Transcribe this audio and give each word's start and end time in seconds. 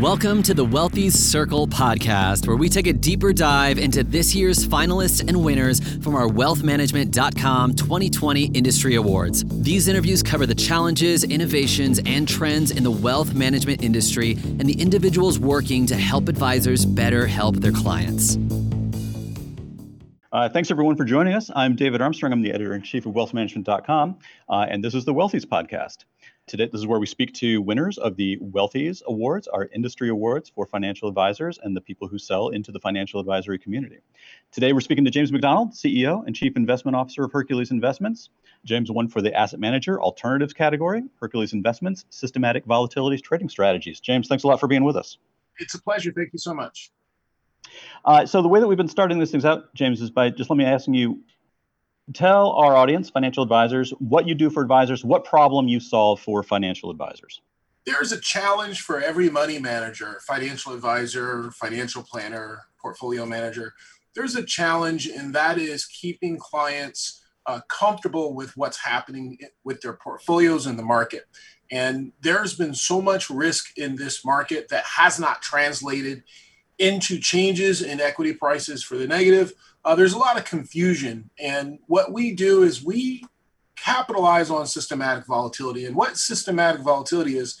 Welcome 0.00 0.42
to 0.42 0.54
the 0.54 0.66
Wealthies 0.66 1.12
Circle 1.12 1.68
podcast, 1.68 2.48
where 2.48 2.56
we 2.56 2.68
take 2.68 2.88
a 2.88 2.92
deeper 2.92 3.32
dive 3.32 3.78
into 3.78 4.02
this 4.02 4.34
year's 4.34 4.66
finalists 4.66 5.20
and 5.26 5.44
winners 5.44 5.78
from 6.02 6.16
our 6.16 6.26
wealthmanagement.com 6.26 7.76
2020 7.76 8.46
industry 8.46 8.96
awards. 8.96 9.44
These 9.62 9.86
interviews 9.86 10.20
cover 10.20 10.46
the 10.46 10.54
challenges, 10.56 11.22
innovations, 11.22 12.00
and 12.06 12.26
trends 12.26 12.72
in 12.72 12.82
the 12.82 12.90
wealth 12.90 13.34
management 13.34 13.84
industry 13.84 14.32
and 14.32 14.62
the 14.62 14.74
individuals 14.82 15.38
working 15.38 15.86
to 15.86 15.94
help 15.94 16.28
advisors 16.28 16.84
better 16.84 17.28
help 17.28 17.54
their 17.56 17.70
clients. 17.70 18.36
Uh, 20.32 20.48
thanks 20.48 20.72
everyone 20.72 20.96
for 20.96 21.04
joining 21.04 21.34
us. 21.34 21.52
I'm 21.54 21.76
David 21.76 22.02
Armstrong. 22.02 22.32
I'm 22.32 22.42
the 22.42 22.50
editor 22.50 22.74
in 22.74 22.82
chief 22.82 23.06
of 23.06 23.14
wealthmanagement.com, 23.14 24.18
uh, 24.48 24.66
and 24.68 24.82
this 24.82 24.96
is 24.96 25.04
the 25.04 25.14
Wealthies 25.14 25.46
podcast. 25.46 25.98
Today, 26.46 26.68
this 26.70 26.78
is 26.78 26.86
where 26.86 27.00
we 27.00 27.06
speak 27.06 27.32
to 27.34 27.62
winners 27.62 27.96
of 27.96 28.16
the 28.16 28.36
Wealthies 28.36 29.02
Awards, 29.06 29.48
our 29.48 29.70
industry 29.74 30.10
awards 30.10 30.50
for 30.50 30.66
financial 30.66 31.08
advisors 31.08 31.58
and 31.62 31.74
the 31.74 31.80
people 31.80 32.06
who 32.06 32.18
sell 32.18 32.48
into 32.48 32.70
the 32.70 32.78
financial 32.78 33.18
advisory 33.18 33.58
community. 33.58 34.00
Today, 34.52 34.74
we're 34.74 34.82
speaking 34.82 35.06
to 35.06 35.10
James 35.10 35.32
McDonald, 35.32 35.72
CEO 35.72 36.22
and 36.26 36.36
Chief 36.36 36.54
Investment 36.54 36.96
Officer 36.96 37.24
of 37.24 37.32
Hercules 37.32 37.70
Investments. 37.70 38.28
James 38.66 38.90
won 38.90 39.08
for 39.08 39.22
the 39.22 39.32
Asset 39.32 39.58
Manager 39.58 39.98
Alternatives 40.02 40.52
category, 40.52 41.04
Hercules 41.18 41.54
Investments, 41.54 42.04
Systematic 42.10 42.66
Volatilities 42.66 43.22
Trading 43.22 43.48
Strategies. 43.48 43.98
James, 43.98 44.28
thanks 44.28 44.44
a 44.44 44.46
lot 44.46 44.60
for 44.60 44.66
being 44.66 44.84
with 44.84 44.96
us. 44.96 45.16
It's 45.58 45.72
a 45.72 45.80
pleasure. 45.80 46.12
Thank 46.12 46.34
you 46.34 46.38
so 46.38 46.52
much. 46.52 46.90
Uh, 48.04 48.26
so 48.26 48.42
the 48.42 48.48
way 48.48 48.60
that 48.60 48.68
we've 48.68 48.76
been 48.76 48.86
starting 48.86 49.18
these 49.18 49.30
things 49.30 49.46
out, 49.46 49.74
James, 49.74 50.02
is 50.02 50.10
by 50.10 50.28
just 50.28 50.50
let 50.50 50.56
me 50.58 50.66
asking 50.66 50.92
you 50.92 51.22
tell 52.12 52.50
our 52.50 52.76
audience, 52.76 53.08
financial 53.10 53.42
advisors, 53.42 53.90
what 53.98 54.28
you 54.28 54.34
do 54.34 54.50
for 54.50 54.62
advisors, 54.62 55.04
what 55.04 55.24
problem 55.24 55.68
you 55.68 55.80
solve 55.80 56.20
for 56.20 56.42
financial 56.42 56.90
advisors. 56.90 57.40
There's 57.86 58.12
a 58.12 58.20
challenge 58.20 58.80
for 58.80 59.00
every 59.00 59.30
money 59.30 59.58
manager, 59.58 60.20
financial 60.26 60.72
advisor, 60.72 61.50
financial 61.52 62.02
planner, 62.02 62.62
portfolio 62.80 63.26
manager. 63.26 63.74
There's 64.14 64.36
a 64.36 64.44
challenge, 64.44 65.06
and 65.06 65.34
that 65.34 65.58
is 65.58 65.86
keeping 65.86 66.38
clients 66.38 67.22
uh, 67.46 67.60
comfortable 67.68 68.34
with 68.34 68.56
what's 68.56 68.78
happening 68.78 69.38
with 69.64 69.80
their 69.82 69.92
portfolios 69.94 70.66
in 70.66 70.76
the 70.76 70.82
market. 70.82 71.24
And 71.70 72.12
there's 72.20 72.54
been 72.54 72.74
so 72.74 73.02
much 73.02 73.28
risk 73.28 73.76
in 73.76 73.96
this 73.96 74.24
market 74.24 74.68
that 74.68 74.84
has 74.84 75.18
not 75.18 75.42
translated 75.42 76.22
into 76.78 77.18
changes 77.18 77.82
in 77.82 78.00
equity 78.00 78.32
prices 78.32 78.82
for 78.82 78.96
the 78.96 79.06
negative 79.06 79.52
uh, 79.84 79.94
there's 79.94 80.14
a 80.14 80.18
lot 80.18 80.38
of 80.38 80.44
confusion. 80.44 81.30
And 81.38 81.78
what 81.86 82.12
we 82.12 82.32
do 82.34 82.62
is 82.62 82.84
we 82.84 83.24
capitalize 83.76 84.50
on 84.50 84.66
systematic 84.66 85.26
volatility. 85.26 85.84
And 85.84 85.94
what 85.94 86.16
systematic 86.16 86.80
volatility 86.80 87.36
is, 87.36 87.58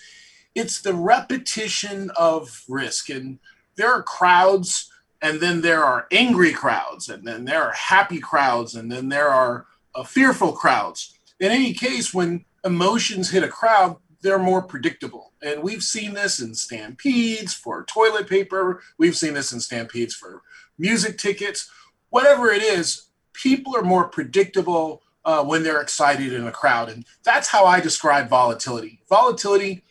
it's 0.54 0.80
the 0.80 0.94
repetition 0.94 2.10
of 2.16 2.64
risk. 2.68 3.10
And 3.10 3.38
there 3.76 3.92
are 3.92 4.02
crowds, 4.02 4.90
and 5.20 5.40
then 5.40 5.60
there 5.60 5.84
are 5.84 6.06
angry 6.12 6.52
crowds, 6.52 7.08
and 7.08 7.26
then 7.26 7.44
there 7.44 7.62
are 7.62 7.72
happy 7.72 8.20
crowds, 8.20 8.74
and 8.74 8.90
then 8.90 9.08
there 9.08 9.28
are 9.28 9.66
uh, 9.94 10.04
fearful 10.04 10.52
crowds. 10.52 11.18
In 11.40 11.50
any 11.50 11.74
case, 11.74 12.14
when 12.14 12.44
emotions 12.64 13.30
hit 13.30 13.42
a 13.42 13.48
crowd, 13.48 13.96
they're 14.22 14.38
more 14.38 14.62
predictable. 14.62 15.32
And 15.42 15.62
we've 15.62 15.82
seen 15.82 16.14
this 16.14 16.40
in 16.40 16.54
stampedes 16.54 17.52
for 17.52 17.84
toilet 17.84 18.28
paper, 18.28 18.80
we've 18.96 19.16
seen 19.16 19.34
this 19.34 19.52
in 19.52 19.60
stampedes 19.60 20.14
for 20.14 20.40
music 20.78 21.18
tickets 21.18 21.70
whatever 22.14 22.48
it 22.52 22.62
is, 22.62 23.08
people 23.32 23.76
are 23.76 23.82
more 23.82 24.04
predictable 24.04 25.02
uh, 25.24 25.42
when 25.42 25.64
they're 25.64 25.80
excited 25.80 26.32
in 26.32 26.46
a 26.46 26.52
crowd. 26.52 26.88
And 26.88 27.04
that's 27.24 27.48
how 27.48 27.64
I 27.64 27.80
describe 27.80 28.28
volatility. 28.28 29.00
Volatility 29.08 29.82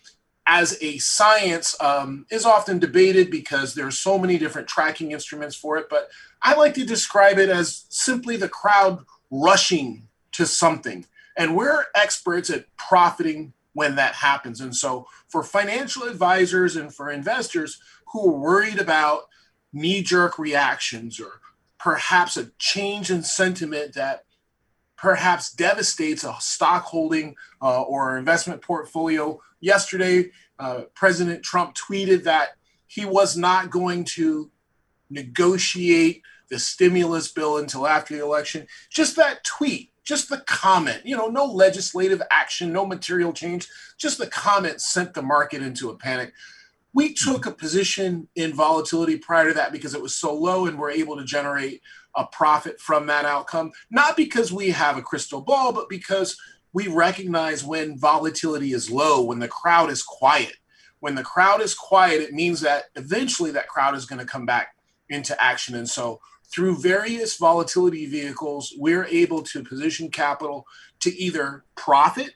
as 0.47 0.77
a 0.81 0.99
science 0.99 1.75
um, 1.81 2.25
is 2.31 2.45
often 2.45 2.79
debated 2.79 3.29
because 3.29 3.73
there 3.73 3.85
are 3.85 3.91
so 3.91 4.17
many 4.17 4.37
different 4.37 4.69
tracking 4.69 5.11
instruments 5.11 5.53
for 5.53 5.75
it. 5.75 5.87
But 5.89 6.11
I 6.41 6.55
like 6.55 6.73
to 6.75 6.85
describe 6.85 7.39
it 7.39 7.49
as 7.49 7.83
simply 7.89 8.37
the 8.37 8.47
crowd 8.47 9.03
rushing 9.29 10.07
to 10.31 10.45
something. 10.45 11.05
And 11.37 11.57
we're 11.57 11.87
experts 11.93 12.49
at 12.49 12.73
profiting 12.77 13.51
when 13.73 13.97
that 13.97 14.13
happens. 14.15 14.61
And 14.61 14.73
so, 14.73 15.07
for 15.27 15.43
financial 15.43 16.03
advisors 16.03 16.77
and 16.77 16.95
for 16.95 17.11
investors 17.11 17.81
who 18.13 18.29
are 18.29 18.39
worried 18.39 18.79
about 18.79 19.23
knee 19.73 20.01
jerk 20.01 20.39
reactions 20.39 21.19
or 21.19 21.41
perhaps 21.83 22.37
a 22.37 22.49
change 22.59 23.11
in 23.11 23.21
sentiment 23.21 23.93
that 23.93 24.23
perhaps 24.95 25.51
devastates 25.51 26.23
a 26.23 26.33
stock 26.39 26.83
holding 26.83 27.35
uh, 27.61 27.81
or 27.81 28.17
investment 28.17 28.61
portfolio. 28.61 29.37
Yesterday, 29.59 30.31
uh, 30.59 30.83
President 30.93 31.43
Trump 31.43 31.75
tweeted 31.75 32.23
that 32.23 32.51
he 32.87 33.03
was 33.03 33.35
not 33.35 33.69
going 33.69 34.05
to 34.05 34.49
negotiate 35.09 36.21
the 36.49 36.57
stimulus 36.57 37.27
bill 37.27 37.57
until 37.57 37.85
after 37.85 38.15
the 38.15 38.23
election. 38.23 38.65
Just 38.89 39.17
that 39.17 39.43
tweet, 39.43 39.91
just 40.05 40.29
the 40.29 40.37
comment, 40.47 41.01
you 41.03 41.17
know, 41.17 41.27
no 41.27 41.43
legislative 41.43 42.21
action, 42.31 42.71
no 42.71 42.85
material 42.85 43.33
change, 43.33 43.67
just 43.97 44.17
the 44.19 44.27
comment 44.27 44.79
sent 44.79 45.13
the 45.13 45.21
market 45.21 45.61
into 45.61 45.89
a 45.89 45.97
panic. 45.97 46.31
We 46.93 47.13
took 47.13 47.45
a 47.45 47.51
position 47.51 48.27
in 48.35 48.53
volatility 48.53 49.17
prior 49.17 49.47
to 49.47 49.53
that 49.55 49.71
because 49.71 49.95
it 49.95 50.01
was 50.01 50.15
so 50.15 50.33
low 50.33 50.67
and 50.67 50.77
we're 50.77 50.91
able 50.91 51.17
to 51.17 51.23
generate 51.23 51.81
a 52.15 52.25
profit 52.25 52.79
from 52.79 53.07
that 53.07 53.25
outcome. 53.25 53.71
Not 53.89 54.15
because 54.15 54.53
we 54.53 54.69
have 54.69 54.97
a 54.97 55.01
crystal 55.01 55.41
ball, 55.41 55.73
but 55.73 55.89
because 55.89 56.37
we 56.71 56.87
recognize 56.87 57.63
when 57.63 57.97
volatility 57.97 58.73
is 58.73 58.89
low, 58.89 59.23
when 59.23 59.39
the 59.39 59.47
crowd 59.47 59.89
is 59.89 60.03
quiet. 60.03 60.53
When 60.99 61.15
the 61.15 61.23
crowd 61.23 61.61
is 61.61 61.75
quiet, 61.75 62.21
it 62.21 62.33
means 62.33 62.61
that 62.61 62.85
eventually 62.95 63.51
that 63.51 63.67
crowd 63.67 63.95
is 63.95 64.05
going 64.05 64.19
to 64.19 64.25
come 64.25 64.45
back 64.45 64.75
into 65.09 65.41
action. 65.43 65.75
And 65.75 65.89
so, 65.89 66.19
through 66.53 66.77
various 66.77 67.37
volatility 67.37 68.05
vehicles, 68.05 68.73
we're 68.77 69.05
able 69.05 69.41
to 69.41 69.63
position 69.63 70.09
capital 70.11 70.67
to 70.99 71.15
either 71.17 71.65
profit 71.75 72.35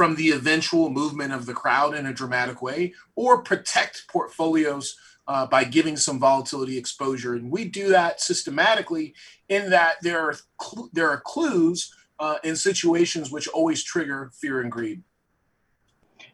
from 0.00 0.14
the 0.14 0.30
eventual 0.30 0.88
movement 0.88 1.30
of 1.30 1.44
the 1.44 1.52
crowd 1.52 1.94
in 1.94 2.06
a 2.06 2.14
dramatic 2.14 2.62
way 2.62 2.94
or 3.16 3.42
protect 3.42 4.08
portfolios 4.08 4.96
uh, 5.28 5.44
by 5.44 5.62
giving 5.62 5.94
some 5.94 6.18
volatility 6.18 6.78
exposure. 6.78 7.34
And 7.34 7.50
we 7.50 7.66
do 7.66 7.90
that 7.90 8.18
systematically 8.18 9.12
in 9.50 9.68
that 9.68 9.96
there 10.00 10.18
are, 10.18 10.34
cl- 10.58 10.88
there 10.94 11.10
are 11.10 11.20
clues 11.20 11.94
uh, 12.18 12.36
in 12.42 12.56
situations 12.56 13.30
which 13.30 13.46
always 13.48 13.84
trigger 13.84 14.30
fear 14.40 14.62
and 14.62 14.72
greed. 14.72 15.02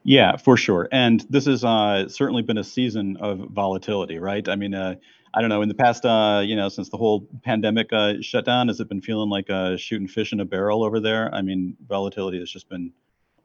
Yeah, 0.04 0.36
for 0.36 0.56
sure. 0.56 0.88
And 0.92 1.26
this 1.28 1.46
has 1.46 1.64
uh, 1.64 2.08
certainly 2.08 2.42
been 2.42 2.58
a 2.58 2.64
season 2.64 3.16
of 3.16 3.48
volatility, 3.50 4.20
right? 4.20 4.48
I 4.48 4.54
mean, 4.54 4.74
uh, 4.74 4.94
I 5.34 5.40
don't 5.40 5.50
know. 5.50 5.62
In 5.62 5.68
the 5.68 5.74
past, 5.74 6.06
uh, 6.06 6.40
you 6.44 6.54
know, 6.54 6.68
since 6.68 6.88
the 6.88 6.98
whole 6.98 7.28
pandemic 7.42 7.92
uh, 7.92 8.14
shut 8.20 8.44
down, 8.44 8.68
has 8.68 8.78
it 8.78 8.88
been 8.88 9.02
feeling 9.02 9.28
like 9.28 9.50
uh, 9.50 9.76
shooting 9.76 10.06
fish 10.06 10.32
in 10.32 10.38
a 10.38 10.44
barrel 10.44 10.84
over 10.84 11.00
there? 11.00 11.34
I 11.34 11.42
mean, 11.42 11.76
volatility 11.88 12.38
has 12.38 12.48
just 12.48 12.68
been 12.68 12.92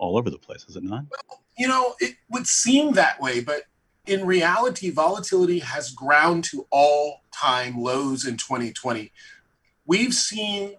all 0.01 0.17
over 0.17 0.29
the 0.29 0.37
place, 0.37 0.65
is 0.67 0.75
it 0.75 0.83
not? 0.83 1.05
Well, 1.09 1.41
you 1.57 1.67
know, 1.67 1.95
it 1.99 2.15
would 2.29 2.47
seem 2.47 2.93
that 2.93 3.21
way, 3.21 3.39
but 3.39 3.63
in 4.07 4.25
reality, 4.25 4.89
volatility 4.89 5.59
has 5.59 5.91
ground 5.91 6.43
to 6.45 6.67
all 6.71 7.21
time 7.31 7.79
lows 7.79 8.25
in 8.25 8.35
2020. 8.35 9.11
We've 9.85 10.13
seen 10.13 10.75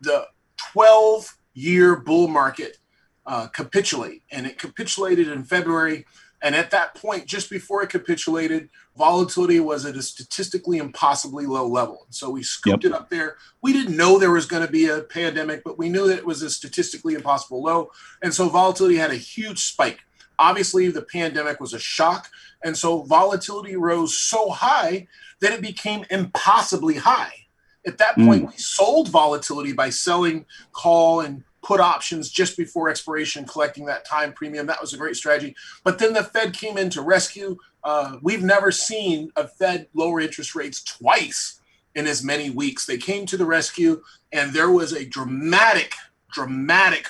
the 0.00 0.28
12 0.56 1.36
year 1.54 1.96
bull 1.96 2.28
market 2.28 2.78
uh, 3.26 3.48
capitulate, 3.48 4.22
and 4.30 4.46
it 4.46 4.58
capitulated 4.58 5.28
in 5.28 5.42
February. 5.42 6.06
And 6.42 6.56
at 6.56 6.72
that 6.72 6.94
point, 6.94 7.26
just 7.26 7.48
before 7.48 7.82
it 7.82 7.90
capitulated, 7.90 8.68
volatility 8.96 9.60
was 9.60 9.86
at 9.86 9.96
a 9.96 10.02
statistically 10.02 10.78
impossibly 10.78 11.46
low 11.46 11.66
level. 11.68 12.06
So 12.10 12.30
we 12.30 12.42
scooped 12.42 12.82
yep. 12.82 12.92
it 12.92 12.96
up 12.96 13.10
there. 13.10 13.36
We 13.62 13.72
didn't 13.72 13.96
know 13.96 14.18
there 14.18 14.32
was 14.32 14.46
going 14.46 14.66
to 14.66 14.72
be 14.72 14.88
a 14.88 15.02
pandemic, 15.02 15.62
but 15.64 15.78
we 15.78 15.88
knew 15.88 16.08
that 16.08 16.18
it 16.18 16.26
was 16.26 16.42
a 16.42 16.50
statistically 16.50 17.14
impossible 17.14 17.62
low. 17.62 17.92
And 18.22 18.34
so 18.34 18.48
volatility 18.48 18.96
had 18.96 19.12
a 19.12 19.16
huge 19.16 19.60
spike. 19.60 20.00
Obviously, 20.38 20.88
the 20.88 21.02
pandemic 21.02 21.60
was 21.60 21.74
a 21.74 21.78
shock. 21.78 22.28
And 22.64 22.76
so 22.76 23.02
volatility 23.02 23.76
rose 23.76 24.18
so 24.18 24.50
high 24.50 25.06
that 25.40 25.52
it 25.52 25.62
became 25.62 26.04
impossibly 26.10 26.96
high. 26.96 27.32
At 27.86 27.98
that 27.98 28.16
point, 28.16 28.44
mm. 28.44 28.50
we 28.50 28.56
sold 28.56 29.08
volatility 29.10 29.72
by 29.72 29.90
selling 29.90 30.46
call 30.72 31.20
and 31.20 31.44
put 31.62 31.80
options 31.80 32.30
just 32.30 32.56
before 32.56 32.88
expiration, 32.88 33.44
collecting 33.44 33.86
that 33.86 34.04
time 34.04 34.32
premium. 34.32 34.66
That 34.66 34.80
was 34.80 34.92
a 34.92 34.98
great 34.98 35.16
strategy. 35.16 35.54
But 35.84 35.98
then 35.98 36.12
the 36.12 36.24
Fed 36.24 36.54
came 36.54 36.76
in 36.76 36.90
to 36.90 37.02
rescue. 37.02 37.56
Uh, 37.84 38.18
we've 38.20 38.42
never 38.42 38.70
seen 38.70 39.30
a 39.36 39.46
Fed 39.46 39.86
lower 39.94 40.20
interest 40.20 40.54
rates 40.54 40.82
twice 40.82 41.60
in 41.94 42.06
as 42.06 42.24
many 42.24 42.50
weeks. 42.50 42.84
They 42.84 42.98
came 42.98 43.26
to 43.26 43.36
the 43.36 43.46
rescue, 43.46 44.02
and 44.32 44.52
there 44.52 44.70
was 44.70 44.92
a 44.92 45.04
dramatic, 45.04 45.94
dramatic 46.32 47.08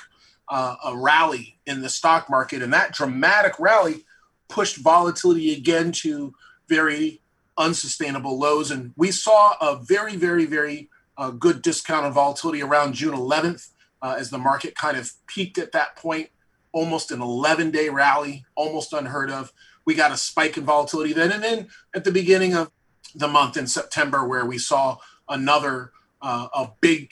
uh, 0.48 0.76
a 0.84 0.96
rally 0.96 1.56
in 1.66 1.80
the 1.80 1.88
stock 1.88 2.28
market. 2.28 2.62
And 2.62 2.72
that 2.74 2.92
dramatic 2.92 3.58
rally 3.58 4.04
pushed 4.48 4.76
volatility 4.76 5.54
again 5.54 5.92
to 5.92 6.34
very 6.68 7.22
unsustainable 7.56 8.38
lows. 8.38 8.70
And 8.70 8.92
we 8.96 9.12
saw 9.12 9.54
a 9.60 9.76
very, 9.76 10.16
very, 10.16 10.44
very 10.44 10.90
uh, 11.16 11.30
good 11.30 11.62
discount 11.62 12.04
on 12.04 12.12
volatility 12.12 12.62
around 12.62 12.94
June 12.94 13.14
11th 13.14 13.68
uh, 14.02 14.16
as 14.18 14.30
the 14.30 14.38
market 14.38 14.74
kind 14.74 14.96
of 14.96 15.12
peaked 15.26 15.58
at 15.58 15.72
that 15.72 15.96
point, 15.96 16.28
almost 16.72 17.10
an 17.10 17.22
11 17.22 17.70
day 17.70 17.88
rally, 17.88 18.44
almost 18.54 18.92
unheard 18.92 19.30
of. 19.30 19.52
we 19.84 19.94
got 19.94 20.12
a 20.12 20.16
spike 20.16 20.56
in 20.56 20.64
volatility 20.64 21.12
then. 21.12 21.32
And 21.32 21.42
then 21.42 21.68
at 21.94 22.04
the 22.04 22.12
beginning 22.12 22.54
of 22.54 22.70
the 23.14 23.28
month 23.28 23.56
in 23.56 23.66
September, 23.66 24.26
where 24.26 24.44
we 24.44 24.58
saw 24.58 24.98
another 25.28 25.92
uh, 26.20 26.48
a 26.54 26.70
big 26.80 27.10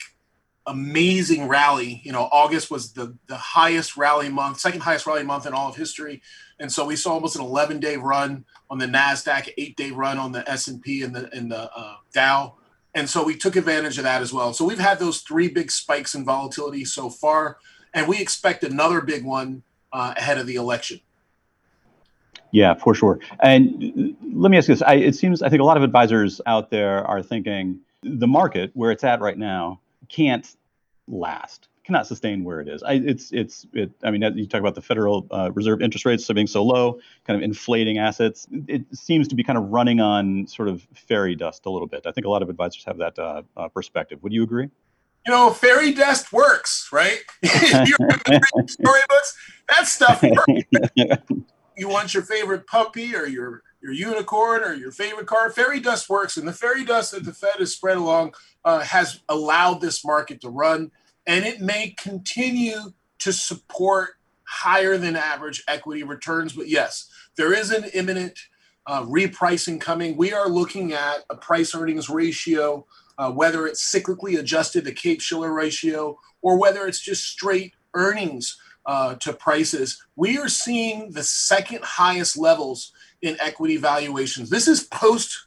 amazing 0.65 1.47
rally. 1.47 2.01
You 2.03 2.11
know, 2.11 2.29
August 2.31 2.71
was 2.71 2.93
the 2.93 3.17
the 3.27 3.35
highest 3.35 3.97
rally 3.97 4.29
month, 4.29 4.59
second 4.59 4.81
highest 4.81 5.05
rally 5.05 5.23
month 5.23 5.45
in 5.45 5.53
all 5.53 5.69
of 5.69 5.75
history, 5.75 6.21
and 6.59 6.71
so 6.71 6.85
we 6.85 6.95
saw 6.95 7.13
almost 7.13 7.35
an 7.35 7.41
11 7.41 7.79
day 7.79 7.97
run 7.97 8.45
on 8.69 8.77
the 8.77 8.85
Nasdaq, 8.85 9.49
eight 9.57 9.75
day 9.75 9.91
run 9.91 10.17
on 10.17 10.31
the 10.31 10.49
S 10.49 10.67
and 10.67 10.81
P 10.81 11.03
and 11.03 11.15
the 11.15 11.29
and 11.35 11.51
the 11.51 11.69
uh, 11.75 11.95
Dow, 12.13 12.55
and 12.93 13.09
so 13.09 13.23
we 13.23 13.35
took 13.35 13.55
advantage 13.55 13.97
of 13.97 14.03
that 14.03 14.21
as 14.21 14.33
well. 14.33 14.53
So 14.53 14.65
we've 14.65 14.79
had 14.79 14.99
those 14.99 15.21
three 15.21 15.47
big 15.47 15.71
spikes 15.71 16.13
in 16.15 16.25
volatility 16.25 16.85
so 16.85 17.09
far, 17.09 17.57
and 17.93 18.07
we 18.07 18.19
expect 18.19 18.63
another 18.63 19.01
big 19.01 19.23
one 19.23 19.63
uh, 19.93 20.13
ahead 20.17 20.37
of 20.37 20.47
the 20.47 20.55
election. 20.55 20.99
Yeah, 22.51 22.73
for 22.73 22.93
sure. 22.93 23.19
And 23.39 24.15
let 24.33 24.51
me 24.51 24.57
ask 24.57 24.67
you 24.67 24.75
this: 24.75 24.81
I, 24.81 24.95
it 24.95 25.15
seems 25.15 25.41
I 25.41 25.49
think 25.49 25.61
a 25.61 25.65
lot 25.65 25.77
of 25.77 25.83
advisors 25.83 26.41
out 26.45 26.69
there 26.69 27.05
are 27.05 27.23
thinking 27.23 27.79
the 28.03 28.27
market 28.27 28.71
where 28.73 28.91
it's 28.91 29.03
at 29.03 29.21
right 29.21 29.37
now 29.37 29.79
can't 30.09 30.55
last, 31.07 31.69
cannot 31.83 32.07
sustain 32.07 32.43
where 32.43 32.59
it 32.59 32.67
is. 32.67 32.83
I, 32.83 32.93
it's 32.93 33.31
it's 33.31 33.65
it. 33.73 33.91
I 34.03 34.11
mean, 34.11 34.21
you 34.35 34.45
talk 34.47 34.59
about 34.59 34.75
the 34.75 34.81
Federal 34.81 35.27
uh, 35.31 35.51
Reserve 35.53 35.81
interest 35.81 36.05
rates 36.05 36.27
being 36.31 36.47
so 36.47 36.63
low, 36.63 36.99
kind 37.25 37.37
of 37.37 37.43
inflating 37.43 37.97
assets. 37.97 38.47
It 38.67 38.83
seems 38.93 39.27
to 39.29 39.35
be 39.35 39.43
kind 39.43 39.57
of 39.57 39.69
running 39.69 39.99
on 39.99 40.47
sort 40.47 40.67
of 40.67 40.87
fairy 40.93 41.35
dust 41.35 41.65
a 41.65 41.69
little 41.69 41.87
bit. 41.87 42.05
I 42.05 42.11
think 42.11 42.25
a 42.25 42.29
lot 42.29 42.41
of 42.41 42.49
advisors 42.49 42.83
have 42.85 42.97
that 42.97 43.17
uh, 43.17 43.41
uh, 43.57 43.67
perspective. 43.69 44.21
Would 44.23 44.33
you 44.33 44.43
agree? 44.43 44.69
You 45.25 45.31
know, 45.33 45.51
fairy 45.51 45.93
dust 45.93 46.33
works, 46.33 46.89
right? 46.91 47.19
storybooks, 47.43 49.37
that 49.69 49.85
stuff 49.87 50.23
works. 50.23 50.63
you 51.77 51.87
want 51.87 52.13
your 52.13 52.23
favorite 52.23 52.67
puppy 52.67 53.15
or 53.15 53.25
your 53.27 53.63
your 53.81 53.91
unicorn 53.91 54.63
or 54.63 54.73
your 54.73 54.91
favorite 54.91 55.25
car. 55.25 55.49
Fairy 55.49 55.79
dust 55.79 56.09
works, 56.09 56.37
and 56.37 56.47
the 56.47 56.53
fairy 56.53 56.85
dust 56.85 57.11
that 57.11 57.25
the 57.25 57.33
Fed 57.33 57.55
has 57.59 57.73
spread 57.73 57.97
along 57.97 58.33
uh, 58.63 58.79
has 58.79 59.21
allowed 59.29 59.81
this 59.81 60.05
market 60.05 60.41
to 60.41 60.49
run, 60.49 60.91
and 61.31 61.45
it 61.45 61.61
may 61.61 61.95
continue 61.97 62.91
to 63.19 63.31
support 63.31 64.15
higher 64.43 64.97
than 64.97 65.15
average 65.15 65.63
equity 65.65 66.03
returns. 66.03 66.51
But 66.51 66.67
yes, 66.67 67.09
there 67.37 67.53
is 67.53 67.71
an 67.71 67.85
imminent 67.93 68.37
uh, 68.85 69.05
repricing 69.05 69.79
coming. 69.79 70.17
We 70.17 70.33
are 70.33 70.49
looking 70.49 70.91
at 70.91 71.19
a 71.29 71.37
price 71.37 71.73
earnings 71.73 72.09
ratio, 72.09 72.85
uh, 73.17 73.31
whether 73.31 73.65
it's 73.65 73.81
cyclically 73.81 74.39
adjusted, 74.39 74.83
the 74.83 74.91
Cape 74.91 75.21
Shiller 75.21 75.53
ratio, 75.53 76.19
or 76.41 76.59
whether 76.59 76.85
it's 76.85 76.99
just 76.99 77.23
straight 77.23 77.75
earnings 77.93 78.57
uh, 78.85 79.15
to 79.15 79.31
prices. 79.31 80.03
We 80.17 80.37
are 80.37 80.49
seeing 80.49 81.11
the 81.11 81.23
second 81.23 81.85
highest 81.85 82.37
levels 82.37 82.91
in 83.21 83.37
equity 83.39 83.77
valuations. 83.77 84.49
This 84.49 84.67
is 84.67 84.83
post 84.83 85.45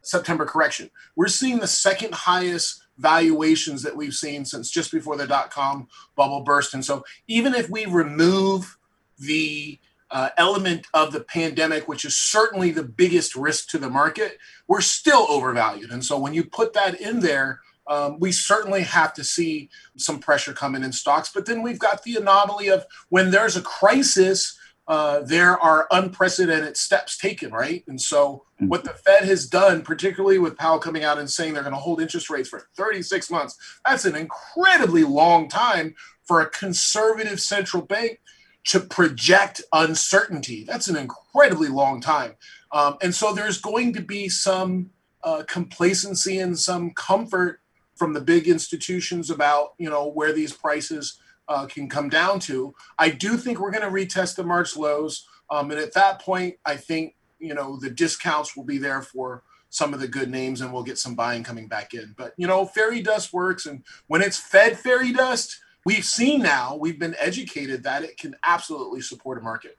September 0.00 0.46
correction. 0.46 0.90
We're 1.14 1.28
seeing 1.28 1.60
the 1.60 1.68
second 1.68 2.12
highest 2.12 2.81
valuations 3.02 3.82
that 3.82 3.96
we've 3.96 4.14
seen 4.14 4.44
since 4.44 4.70
just 4.70 4.90
before 4.92 5.16
the 5.16 5.26
dot 5.26 5.50
com 5.50 5.88
bubble 6.16 6.42
burst. 6.42 6.74
And 6.74 6.84
so, 6.84 7.04
even 7.26 7.54
if 7.54 7.68
we 7.68 7.84
remove 7.86 8.78
the 9.18 9.78
uh, 10.10 10.28
element 10.36 10.86
of 10.92 11.12
the 11.12 11.24
pandemic, 11.38 11.88
which 11.88 12.04
is 12.04 12.16
certainly 12.16 12.70
the 12.70 12.82
biggest 13.02 13.34
risk 13.36 13.68
to 13.70 13.78
the 13.78 13.90
market, 13.90 14.38
we're 14.68 14.80
still 14.98 15.26
overvalued. 15.28 15.90
And 15.90 16.04
so, 16.04 16.18
when 16.18 16.34
you 16.34 16.44
put 16.44 16.72
that 16.72 17.00
in 17.00 17.20
there, 17.20 17.60
um, 17.86 18.20
we 18.20 18.30
certainly 18.32 18.82
have 18.82 19.12
to 19.14 19.24
see 19.24 19.68
some 19.96 20.18
pressure 20.20 20.54
coming 20.54 20.84
in 20.84 20.92
stocks. 20.92 21.30
But 21.34 21.46
then 21.46 21.62
we've 21.62 21.78
got 21.78 22.02
the 22.02 22.16
anomaly 22.16 22.68
of 22.68 22.86
when 23.08 23.30
there's 23.30 23.56
a 23.56 23.62
crisis, 23.62 24.58
uh, 24.92 25.22
there 25.22 25.58
are 25.58 25.88
unprecedented 25.90 26.76
steps 26.76 27.16
taken, 27.16 27.50
right? 27.50 27.82
And 27.88 27.98
so, 27.98 28.44
mm-hmm. 28.56 28.68
what 28.68 28.84
the 28.84 28.90
Fed 28.90 29.24
has 29.24 29.46
done, 29.46 29.80
particularly 29.80 30.38
with 30.38 30.58
Powell 30.58 30.78
coming 30.78 31.02
out 31.02 31.18
and 31.18 31.30
saying 31.30 31.54
they're 31.54 31.62
going 31.62 31.74
to 31.74 31.80
hold 31.80 32.02
interest 32.02 32.28
rates 32.28 32.50
for 32.50 32.68
36 32.76 33.30
months, 33.30 33.56
that's 33.86 34.04
an 34.04 34.14
incredibly 34.14 35.02
long 35.02 35.48
time 35.48 35.94
for 36.24 36.42
a 36.42 36.50
conservative 36.50 37.40
central 37.40 37.82
bank 37.82 38.20
to 38.64 38.80
project 38.80 39.62
uncertainty. 39.72 40.64
That's 40.64 40.88
an 40.88 40.96
incredibly 40.96 41.68
long 41.68 42.02
time. 42.02 42.34
Um, 42.70 42.98
and 43.00 43.14
so, 43.14 43.32
there's 43.32 43.62
going 43.62 43.94
to 43.94 44.02
be 44.02 44.28
some 44.28 44.90
uh, 45.24 45.44
complacency 45.48 46.38
and 46.38 46.58
some 46.58 46.90
comfort 46.90 47.60
from 47.94 48.12
the 48.12 48.20
big 48.20 48.46
institutions 48.46 49.30
about 49.30 49.72
you 49.78 49.88
know 49.88 50.06
where 50.06 50.34
these 50.34 50.52
prices 50.52 51.18
uh, 51.48 51.66
can 51.66 51.88
come 51.88 52.08
down 52.08 52.40
to. 52.40 52.74
I 52.98 53.10
do 53.10 53.36
think 53.36 53.58
we're 53.58 53.70
going 53.70 53.82
to 53.82 53.90
retest 53.90 54.36
the 54.36 54.44
March 54.44 54.76
lows, 54.76 55.26
um, 55.50 55.70
and 55.70 55.80
at 55.80 55.94
that 55.94 56.20
point, 56.20 56.56
I 56.64 56.76
think 56.76 57.14
you 57.38 57.54
know 57.54 57.76
the 57.76 57.90
discounts 57.90 58.56
will 58.56 58.64
be 58.64 58.78
there 58.78 59.02
for 59.02 59.42
some 59.70 59.94
of 59.94 60.00
the 60.00 60.08
good 60.08 60.30
names, 60.30 60.60
and 60.60 60.72
we'll 60.72 60.82
get 60.82 60.98
some 60.98 61.14
buying 61.14 61.42
coming 61.42 61.66
back 61.66 61.94
in. 61.94 62.14
But 62.16 62.34
you 62.36 62.46
know, 62.46 62.64
fairy 62.64 63.02
dust 63.02 63.32
works, 63.32 63.66
and 63.66 63.82
when 64.06 64.22
it's 64.22 64.38
fed 64.38 64.78
fairy 64.78 65.12
dust, 65.12 65.58
we've 65.84 66.04
seen 66.04 66.42
now, 66.42 66.76
we've 66.76 66.98
been 66.98 67.16
educated 67.18 67.82
that 67.84 68.04
it 68.04 68.16
can 68.16 68.36
absolutely 68.44 69.00
support 69.00 69.38
a 69.38 69.40
market. 69.40 69.78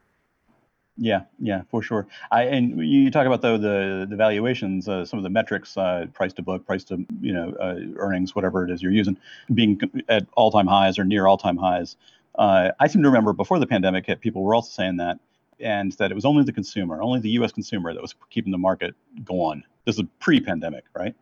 Yeah, 0.95 1.21
yeah, 1.39 1.63
for 1.71 1.81
sure. 1.81 2.07
I 2.31 2.43
and 2.43 2.79
you 2.87 3.09
talk 3.09 3.25
about 3.25 3.41
though 3.41 3.57
the 3.57 4.05
the 4.07 4.15
valuations, 4.15 4.87
uh, 4.87 5.05
some 5.05 5.17
of 5.17 5.23
the 5.23 5.29
metrics, 5.29 5.75
uh, 5.75 6.05
price 6.13 6.33
to 6.33 6.43
book, 6.43 6.67
price 6.67 6.83
to 6.85 7.03
you 7.19 7.33
know 7.33 7.53
uh, 7.59 7.79
earnings, 7.97 8.35
whatever 8.35 8.63
it 8.63 8.69
is 8.69 8.83
you're 8.83 8.91
using, 8.91 9.17
being 9.53 9.79
at 10.07 10.27
all 10.33 10.51
time 10.51 10.67
highs 10.67 10.99
or 10.99 11.03
near 11.03 11.25
all 11.25 11.37
time 11.37 11.57
highs. 11.57 11.97
Uh, 12.37 12.69
I 12.79 12.87
seem 12.87 13.01
to 13.01 13.09
remember 13.09 13.33
before 13.33 13.57
the 13.59 13.65
pandemic 13.65 14.05
hit, 14.05 14.21
people 14.21 14.43
were 14.43 14.53
also 14.53 14.69
saying 14.69 14.97
that, 14.97 15.19
and 15.59 15.91
that 15.93 16.11
it 16.11 16.15
was 16.15 16.25
only 16.25 16.43
the 16.43 16.53
consumer, 16.53 17.01
only 17.01 17.19
the 17.19 17.29
U.S. 17.31 17.51
consumer 17.51 17.91
that 17.93 18.01
was 18.01 18.13
keeping 18.29 18.51
the 18.51 18.57
market 18.59 18.93
going. 19.23 19.63
This 19.85 19.97
is 19.97 20.03
pre-pandemic, 20.19 20.85
right? 20.95 21.15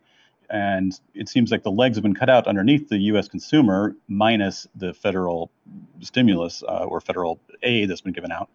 And 0.50 0.98
it 1.14 1.30
seems 1.30 1.50
like 1.50 1.62
the 1.62 1.70
legs 1.70 1.96
have 1.96 2.02
been 2.02 2.14
cut 2.14 2.28
out 2.28 2.46
underneath 2.46 2.88
the 2.90 2.98
U.S. 2.98 3.28
consumer, 3.28 3.96
minus 4.08 4.66
the 4.74 4.92
federal 4.92 5.50
stimulus 6.00 6.62
uh, 6.66 6.84
or 6.84 7.00
federal 7.00 7.40
aid 7.62 7.88
that's 7.88 8.02
been 8.02 8.12
given 8.12 8.32
out 8.32 8.50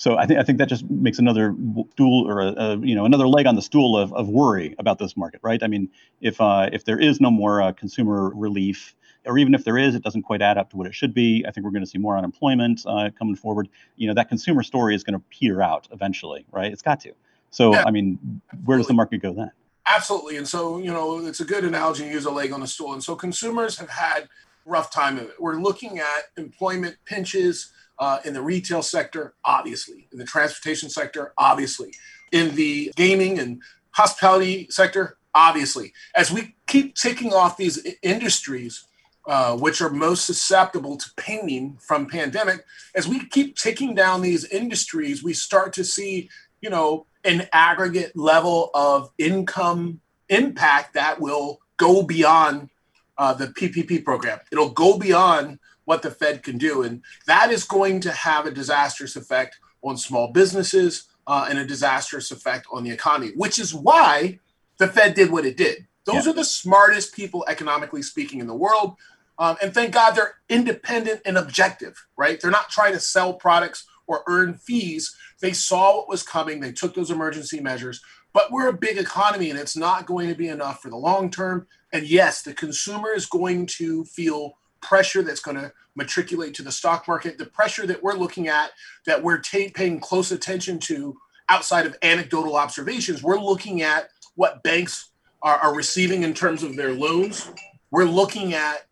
so 0.00 0.16
I 0.16 0.24
think 0.24 0.40
I 0.40 0.42
think 0.42 0.56
that 0.56 0.68
just 0.70 0.88
makes 0.88 1.18
another 1.18 1.54
stool 1.92 2.26
or 2.26 2.40
a, 2.40 2.54
a, 2.56 2.78
you 2.78 2.94
know 2.94 3.04
another 3.04 3.28
leg 3.28 3.44
on 3.44 3.54
the 3.54 3.60
stool 3.60 3.98
of, 3.98 4.14
of 4.14 4.30
worry 4.30 4.74
about 4.78 4.98
this 4.98 5.14
market, 5.14 5.40
right? 5.42 5.62
I 5.62 5.66
mean, 5.66 5.90
if 6.22 6.40
uh, 6.40 6.70
if 6.72 6.86
there 6.86 6.98
is 6.98 7.20
no 7.20 7.30
more 7.30 7.60
uh, 7.60 7.72
consumer 7.72 8.32
relief, 8.34 8.94
or 9.26 9.36
even 9.36 9.54
if 9.54 9.64
there 9.64 9.76
is, 9.76 9.94
it 9.94 10.02
doesn't 10.02 10.22
quite 10.22 10.40
add 10.40 10.56
up 10.56 10.70
to 10.70 10.78
what 10.78 10.86
it 10.86 10.94
should 10.94 11.12
be. 11.12 11.44
I 11.46 11.50
think 11.50 11.66
we're 11.66 11.70
going 11.70 11.84
to 11.84 11.90
see 11.90 11.98
more 11.98 12.16
unemployment 12.16 12.80
uh, 12.86 13.10
coming 13.18 13.36
forward. 13.36 13.68
You 13.96 14.08
know, 14.08 14.14
that 14.14 14.30
consumer 14.30 14.62
story 14.62 14.94
is 14.94 15.04
going 15.04 15.18
to 15.18 15.24
peter 15.28 15.60
out 15.60 15.86
eventually, 15.92 16.46
right? 16.50 16.72
It's 16.72 16.80
got 16.80 17.00
to. 17.00 17.12
So 17.50 17.74
yeah. 17.74 17.84
I 17.86 17.90
mean, 17.90 18.40
where 18.64 18.78
does 18.78 18.86
the 18.86 18.94
market 18.94 19.20
go 19.20 19.34
then? 19.34 19.50
Absolutely, 19.86 20.38
and 20.38 20.48
so 20.48 20.78
you 20.78 20.90
know, 20.90 21.26
it's 21.26 21.40
a 21.40 21.44
good 21.44 21.66
analogy 21.66 22.04
to 22.04 22.10
use 22.10 22.24
a 22.24 22.30
leg 22.30 22.52
on 22.52 22.60
the 22.60 22.66
stool. 22.66 22.94
And 22.94 23.04
so 23.04 23.14
consumers 23.14 23.76
have 23.76 23.90
had 23.90 24.30
rough 24.64 24.90
time 24.90 25.18
of 25.18 25.24
it. 25.24 25.34
We're 25.38 25.60
looking 25.60 25.98
at 25.98 26.30
employment 26.38 26.96
pinches 27.04 27.70
uh, 28.00 28.18
in 28.24 28.32
the 28.32 28.42
retail 28.42 28.82
sector, 28.82 29.34
obviously, 29.44 30.08
in 30.10 30.18
the 30.18 30.24
transportation 30.24 30.88
sector, 30.88 31.32
obviously, 31.38 31.92
in 32.32 32.54
the 32.54 32.90
gaming 32.96 33.38
and 33.38 33.62
hospitality 33.90 34.66
sector, 34.70 35.18
obviously. 35.34 35.92
As 36.16 36.32
we 36.32 36.54
keep 36.66 36.96
taking 36.96 37.32
off 37.32 37.58
these 37.58 37.86
industries, 38.02 38.86
uh, 39.26 39.54
which 39.56 39.82
are 39.82 39.90
most 39.90 40.24
susceptible 40.24 40.96
to 40.96 41.06
painting 41.16 41.76
from 41.78 42.06
pandemic, 42.06 42.64
as 42.94 43.06
we 43.06 43.26
keep 43.26 43.56
taking 43.56 43.94
down 43.94 44.22
these 44.22 44.46
industries, 44.46 45.22
we 45.22 45.34
start 45.34 45.74
to 45.74 45.84
see, 45.84 46.30
you 46.62 46.70
know, 46.70 47.06
an 47.24 47.46
aggregate 47.52 48.16
level 48.16 48.70
of 48.72 49.10
income 49.18 50.00
impact 50.30 50.94
that 50.94 51.20
will 51.20 51.60
go 51.76 52.02
beyond 52.02 52.70
uh, 53.18 53.34
the 53.34 53.48
PPP 53.48 54.02
program. 54.02 54.38
It'll 54.50 54.70
go 54.70 54.96
beyond 54.96 55.58
what 55.84 56.02
the 56.02 56.10
Fed 56.10 56.42
can 56.42 56.58
do. 56.58 56.82
And 56.82 57.02
that 57.26 57.50
is 57.50 57.64
going 57.64 58.00
to 58.00 58.12
have 58.12 58.46
a 58.46 58.50
disastrous 58.50 59.16
effect 59.16 59.58
on 59.82 59.96
small 59.96 60.32
businesses 60.32 61.04
uh, 61.26 61.46
and 61.48 61.58
a 61.58 61.66
disastrous 61.66 62.30
effect 62.30 62.66
on 62.72 62.84
the 62.84 62.90
economy, 62.90 63.32
which 63.36 63.58
is 63.58 63.74
why 63.74 64.38
the 64.78 64.88
Fed 64.88 65.14
did 65.14 65.30
what 65.30 65.46
it 65.46 65.56
did. 65.56 65.86
Those 66.04 66.26
yeah. 66.26 66.32
are 66.32 66.34
the 66.34 66.44
smartest 66.44 67.14
people, 67.14 67.44
economically 67.48 68.02
speaking, 68.02 68.40
in 68.40 68.46
the 68.46 68.54
world. 68.54 68.96
Um, 69.38 69.56
and 69.62 69.72
thank 69.72 69.94
God 69.94 70.12
they're 70.12 70.34
independent 70.48 71.22
and 71.24 71.38
objective, 71.38 71.94
right? 72.16 72.40
They're 72.40 72.50
not 72.50 72.70
trying 72.70 72.92
to 72.92 73.00
sell 73.00 73.34
products 73.34 73.86
or 74.06 74.22
earn 74.26 74.54
fees. 74.54 75.14
They 75.40 75.52
saw 75.52 75.96
what 75.96 76.08
was 76.08 76.22
coming, 76.22 76.60
they 76.60 76.72
took 76.72 76.94
those 76.94 77.10
emergency 77.10 77.60
measures. 77.60 78.02
But 78.32 78.52
we're 78.52 78.68
a 78.68 78.76
big 78.76 78.98
economy 78.98 79.50
and 79.50 79.58
it's 79.58 79.76
not 79.76 80.06
going 80.06 80.28
to 80.28 80.34
be 80.34 80.48
enough 80.48 80.82
for 80.82 80.90
the 80.90 80.96
long 80.96 81.30
term. 81.30 81.66
And 81.92 82.06
yes, 82.06 82.42
the 82.42 82.54
consumer 82.54 83.12
is 83.12 83.26
going 83.26 83.66
to 83.78 84.04
feel 84.04 84.58
pressure 84.80 85.22
that's 85.22 85.40
going 85.40 85.56
to 85.56 85.72
matriculate 85.94 86.54
to 86.54 86.62
the 86.62 86.72
stock 86.72 87.06
market, 87.08 87.38
the 87.38 87.46
pressure 87.46 87.86
that 87.86 88.02
we're 88.02 88.14
looking 88.14 88.48
at, 88.48 88.70
that 89.06 89.22
we're 89.22 89.38
t- 89.38 89.70
paying 89.70 90.00
close 90.00 90.32
attention 90.32 90.78
to 90.78 91.16
outside 91.48 91.86
of 91.86 91.96
anecdotal 92.02 92.56
observations, 92.56 93.22
we're 93.22 93.38
looking 93.38 93.82
at 93.82 94.08
what 94.36 94.62
banks 94.62 95.10
are, 95.42 95.56
are 95.56 95.74
receiving 95.74 96.22
in 96.22 96.32
terms 96.32 96.62
of 96.62 96.76
their 96.76 96.92
loans. 96.92 97.50
We're 97.90 98.04
looking 98.04 98.54
at 98.54 98.86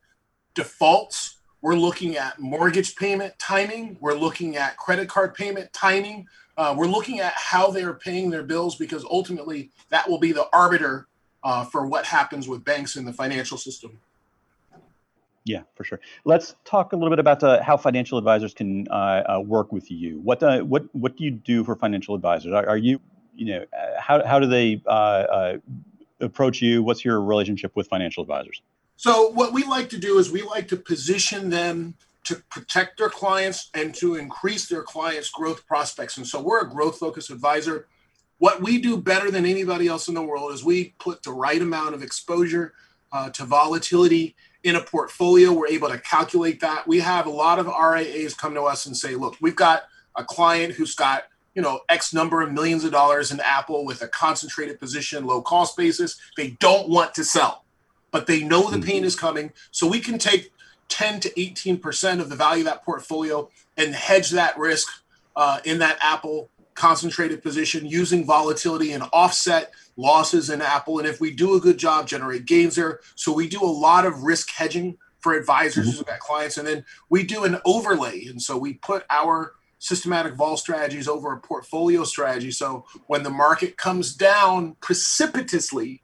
defaults. 0.54 1.36
We're 1.62 1.76
looking 1.76 2.16
at 2.16 2.38
mortgage 2.38 2.96
payment 2.96 3.34
timing. 3.38 3.96
We're 4.00 4.14
looking 4.14 4.56
at 4.56 4.76
credit 4.76 5.08
card 5.08 5.34
payment 5.34 5.72
timing. 5.72 6.26
Uh, 6.56 6.74
we're 6.76 6.86
looking 6.86 7.20
at 7.20 7.32
how 7.36 7.70
they're 7.70 7.94
paying 7.94 8.30
their 8.30 8.42
bills 8.42 8.76
because 8.76 9.04
ultimately 9.04 9.70
that 9.90 10.08
will 10.08 10.18
be 10.18 10.32
the 10.32 10.48
arbiter 10.52 11.06
uh, 11.44 11.64
for 11.64 11.86
what 11.86 12.04
happens 12.04 12.48
with 12.48 12.64
banks 12.64 12.96
in 12.96 13.04
the 13.04 13.12
financial 13.12 13.56
system. 13.56 13.98
Yeah, 15.48 15.62
for 15.74 15.82
sure. 15.82 15.98
Let's 16.26 16.56
talk 16.66 16.92
a 16.92 16.96
little 16.96 17.08
bit 17.08 17.18
about 17.18 17.42
uh, 17.42 17.62
how 17.62 17.78
financial 17.78 18.18
advisors 18.18 18.52
can 18.52 18.86
uh, 18.90 19.22
uh, 19.36 19.40
work 19.40 19.72
with 19.72 19.90
you. 19.90 20.20
What 20.20 20.42
uh, 20.42 20.60
what 20.60 20.94
what 20.94 21.16
do 21.16 21.24
you 21.24 21.30
do 21.30 21.64
for 21.64 21.74
financial 21.74 22.14
advisors? 22.14 22.52
Are, 22.52 22.68
are 22.68 22.76
you 22.76 23.00
you 23.34 23.46
know 23.46 23.64
uh, 23.72 23.98
how 23.98 24.22
how 24.26 24.38
do 24.38 24.46
they 24.46 24.82
uh, 24.86 25.54
approach 26.20 26.60
you? 26.60 26.82
What's 26.82 27.02
your 27.02 27.22
relationship 27.22 27.74
with 27.76 27.88
financial 27.88 28.22
advisors? 28.22 28.60
So 28.96 29.30
what 29.30 29.54
we 29.54 29.64
like 29.64 29.88
to 29.90 29.98
do 29.98 30.18
is 30.18 30.30
we 30.30 30.42
like 30.42 30.68
to 30.68 30.76
position 30.76 31.48
them 31.48 31.94
to 32.24 32.42
protect 32.50 32.98
their 32.98 33.08
clients 33.08 33.70
and 33.72 33.94
to 33.94 34.16
increase 34.16 34.68
their 34.68 34.82
clients' 34.82 35.30
growth 35.30 35.66
prospects. 35.66 36.18
And 36.18 36.26
so 36.26 36.42
we're 36.42 36.60
a 36.60 36.68
growth 36.68 36.98
focused 36.98 37.30
advisor. 37.30 37.88
What 38.36 38.60
we 38.60 38.82
do 38.82 38.98
better 38.98 39.30
than 39.30 39.46
anybody 39.46 39.88
else 39.88 40.08
in 40.08 40.14
the 40.14 40.22
world 40.22 40.52
is 40.52 40.62
we 40.62 40.94
put 40.98 41.22
the 41.22 41.32
right 41.32 41.62
amount 41.62 41.94
of 41.94 42.02
exposure 42.02 42.74
to 43.32 43.44
volatility 43.44 44.36
in 44.64 44.76
a 44.76 44.80
portfolio. 44.80 45.52
We're 45.52 45.68
able 45.68 45.88
to 45.88 45.98
calculate 45.98 46.60
that. 46.60 46.86
We 46.86 47.00
have 47.00 47.26
a 47.26 47.30
lot 47.30 47.58
of 47.58 47.66
RIAs 47.66 48.34
come 48.34 48.54
to 48.54 48.62
us 48.62 48.86
and 48.86 48.96
say, 48.96 49.14
look, 49.14 49.36
we've 49.40 49.56
got 49.56 49.84
a 50.16 50.24
client 50.24 50.74
who's 50.74 50.94
got 50.94 51.24
you 51.54 51.62
know 51.62 51.80
X 51.88 52.12
number 52.12 52.42
of 52.42 52.52
millions 52.52 52.84
of 52.84 52.92
dollars 52.92 53.32
in 53.32 53.40
Apple 53.40 53.84
with 53.84 54.02
a 54.02 54.08
concentrated 54.08 54.78
position, 54.78 55.26
low 55.26 55.42
cost 55.42 55.76
basis. 55.76 56.18
They 56.36 56.50
don't 56.60 56.88
want 56.88 57.14
to 57.14 57.24
sell, 57.24 57.64
but 58.10 58.26
they 58.26 58.42
know 58.42 58.70
the 58.70 58.80
pain 58.80 59.04
is 59.04 59.16
coming. 59.16 59.52
So 59.70 59.86
we 59.86 60.00
can 60.00 60.18
take 60.18 60.52
10 60.88 61.20
to 61.20 61.40
18 61.40 61.78
percent 61.78 62.20
of 62.20 62.28
the 62.28 62.36
value 62.36 62.60
of 62.60 62.66
that 62.66 62.84
portfolio 62.84 63.48
and 63.76 63.94
hedge 63.94 64.30
that 64.30 64.58
risk 64.58 64.88
uh, 65.36 65.60
in 65.64 65.78
that 65.78 65.98
Apple 66.00 66.50
concentrated 66.78 67.42
position 67.42 67.84
using 67.84 68.24
volatility 68.24 68.92
and 68.92 69.02
offset 69.12 69.72
losses 69.96 70.48
in 70.48 70.62
Apple. 70.62 71.00
And 71.00 71.08
if 71.08 71.20
we 71.20 71.32
do 71.32 71.56
a 71.56 71.60
good 71.60 71.76
job, 71.76 72.06
generate 72.06 72.46
gains 72.46 72.76
there. 72.76 73.00
So 73.16 73.32
we 73.32 73.48
do 73.48 73.60
a 73.60 73.66
lot 73.66 74.06
of 74.06 74.22
risk 74.22 74.48
hedging 74.50 74.96
for 75.18 75.34
advisors 75.34 75.88
mm-hmm. 75.88 75.98
who've 75.98 76.06
got 76.06 76.20
clients. 76.20 76.56
And 76.56 76.68
then 76.68 76.84
we 77.10 77.24
do 77.24 77.42
an 77.42 77.58
overlay. 77.64 78.26
And 78.26 78.40
so 78.40 78.56
we 78.56 78.74
put 78.74 79.04
our 79.10 79.54
systematic 79.80 80.34
vol 80.34 80.56
strategies 80.56 81.08
over 81.08 81.32
a 81.32 81.40
portfolio 81.40 82.04
strategy. 82.04 82.52
So 82.52 82.86
when 83.08 83.24
the 83.24 83.30
market 83.30 83.76
comes 83.76 84.14
down 84.14 84.76
precipitously, 84.80 86.02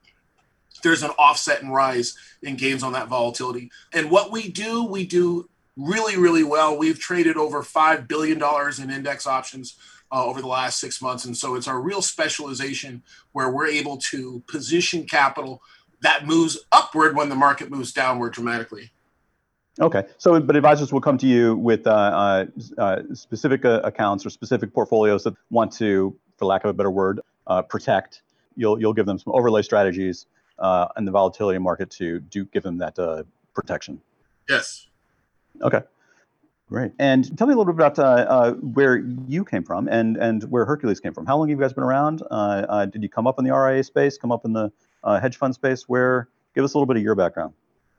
there's 0.83 1.05
an 1.05 1.11
offset 1.11 1.63
and 1.63 1.73
rise 1.73 2.17
in 2.43 2.57
gains 2.57 2.83
on 2.83 2.93
that 2.95 3.07
volatility. 3.07 3.71
And 3.93 4.11
what 4.11 4.33
we 4.33 4.49
do, 4.49 4.85
we 4.85 5.07
do 5.07 5.49
really, 5.77 6.17
really 6.17 6.45
well. 6.45 6.77
We've 6.77 6.99
traded 6.99 7.37
over 7.37 7.63
$5 7.63 8.09
billion 8.09 8.43
in 8.83 8.91
index 8.91 9.27
options 9.27 9.77
uh, 10.13 10.25
over 10.25 10.41
the 10.41 10.49
last 10.49 10.79
six 10.81 11.01
months. 11.03 11.25
And 11.25 11.37
so 11.37 11.55
it's 11.55 11.69
our 11.69 11.81
real 11.81 12.03
specialization 12.03 13.03
where 13.33 13.51
we're 13.51 13.67
able 13.67 13.97
to 13.99 14.43
position 14.47 15.05
capital 15.05 15.63
that 16.03 16.27
moves 16.27 16.59
upward 16.71 17.17
when 17.17 17.29
the 17.29 17.35
market 17.35 17.71
moves 17.71 17.93
downward 17.93 18.33
dramatically. 18.33 18.91
Okay, 19.81 20.05
so 20.19 20.39
but 20.39 20.55
advisors 20.55 20.93
will 20.93 21.01
come 21.01 21.19
to 21.19 21.27
you 21.27 21.57
with 21.57 21.85
uh, 21.87 21.91
uh, 21.91 22.47
uh 22.81 23.03
specific 23.13 23.65
uh, 23.65 23.81
accounts 23.83 24.25
or 24.25 24.31
specific 24.31 24.73
portfolios 24.73 25.25
that 25.25 25.35
want 25.51 25.73
to, 25.73 26.17
for 26.37 26.45
lack 26.45 26.63
of 26.63 26.71
a 26.71 26.73
better 26.73 26.93
word, 26.93 27.21
uh, 27.49 27.61
protect. 27.61 28.23
You'll 28.55 28.81
you'll 28.81 28.93
give 28.93 29.07
them 29.07 29.19
some 29.19 29.33
overlay 29.33 29.63
strategies 29.63 30.27
in 30.97 31.05
the 31.05 31.11
volatility 31.11 31.59
market 31.59 31.91
to 31.91 32.21
do 32.21 32.45
give 32.45 32.63
them 32.63 32.79
that 32.79 32.97
protection. 33.53 34.01
Yes. 34.49 34.87
Okay. 35.61 35.81
Great. 36.69 36.93
And 36.99 37.37
tell 37.37 37.47
me 37.47 37.53
a 37.53 37.57
little 37.57 37.73
bit 37.73 37.85
about 37.85 37.99
uh, 37.99 38.03
uh, 38.03 38.53
where 38.55 38.97
you 39.29 39.45
came 39.45 39.63
from 39.63 39.87
and, 39.89 40.17
and 40.17 40.43
where 40.45 40.65
Hercules 40.65 40.99
came 40.99 41.13
from. 41.13 41.27
How 41.27 41.37
long 41.37 41.49
have 41.49 41.59
you 41.59 41.63
guys 41.63 41.75
been 41.75 41.85
around? 41.85 42.23
Uh, 42.31 42.67
uh 42.69 42.87
did 42.87 43.03
you 43.03 43.09
come 43.09 43.27
up 43.27 43.39
in 43.39 43.45
the 43.45 43.55
RIA 43.55 43.85
space, 43.85 44.17
come 44.17 44.33
up 44.33 44.45
in 44.45 44.53
the 44.53 44.73
uh, 45.03 45.21
hedge 45.21 45.37
fund 45.37 45.55
space? 45.55 45.89
Where? 45.89 46.29
Give 46.55 46.65
us 46.65 46.75
a 46.75 46.79
little 46.79 46.87
bit 46.87 46.97
of 46.97 47.03
your 47.03 47.15
background. 47.15 47.53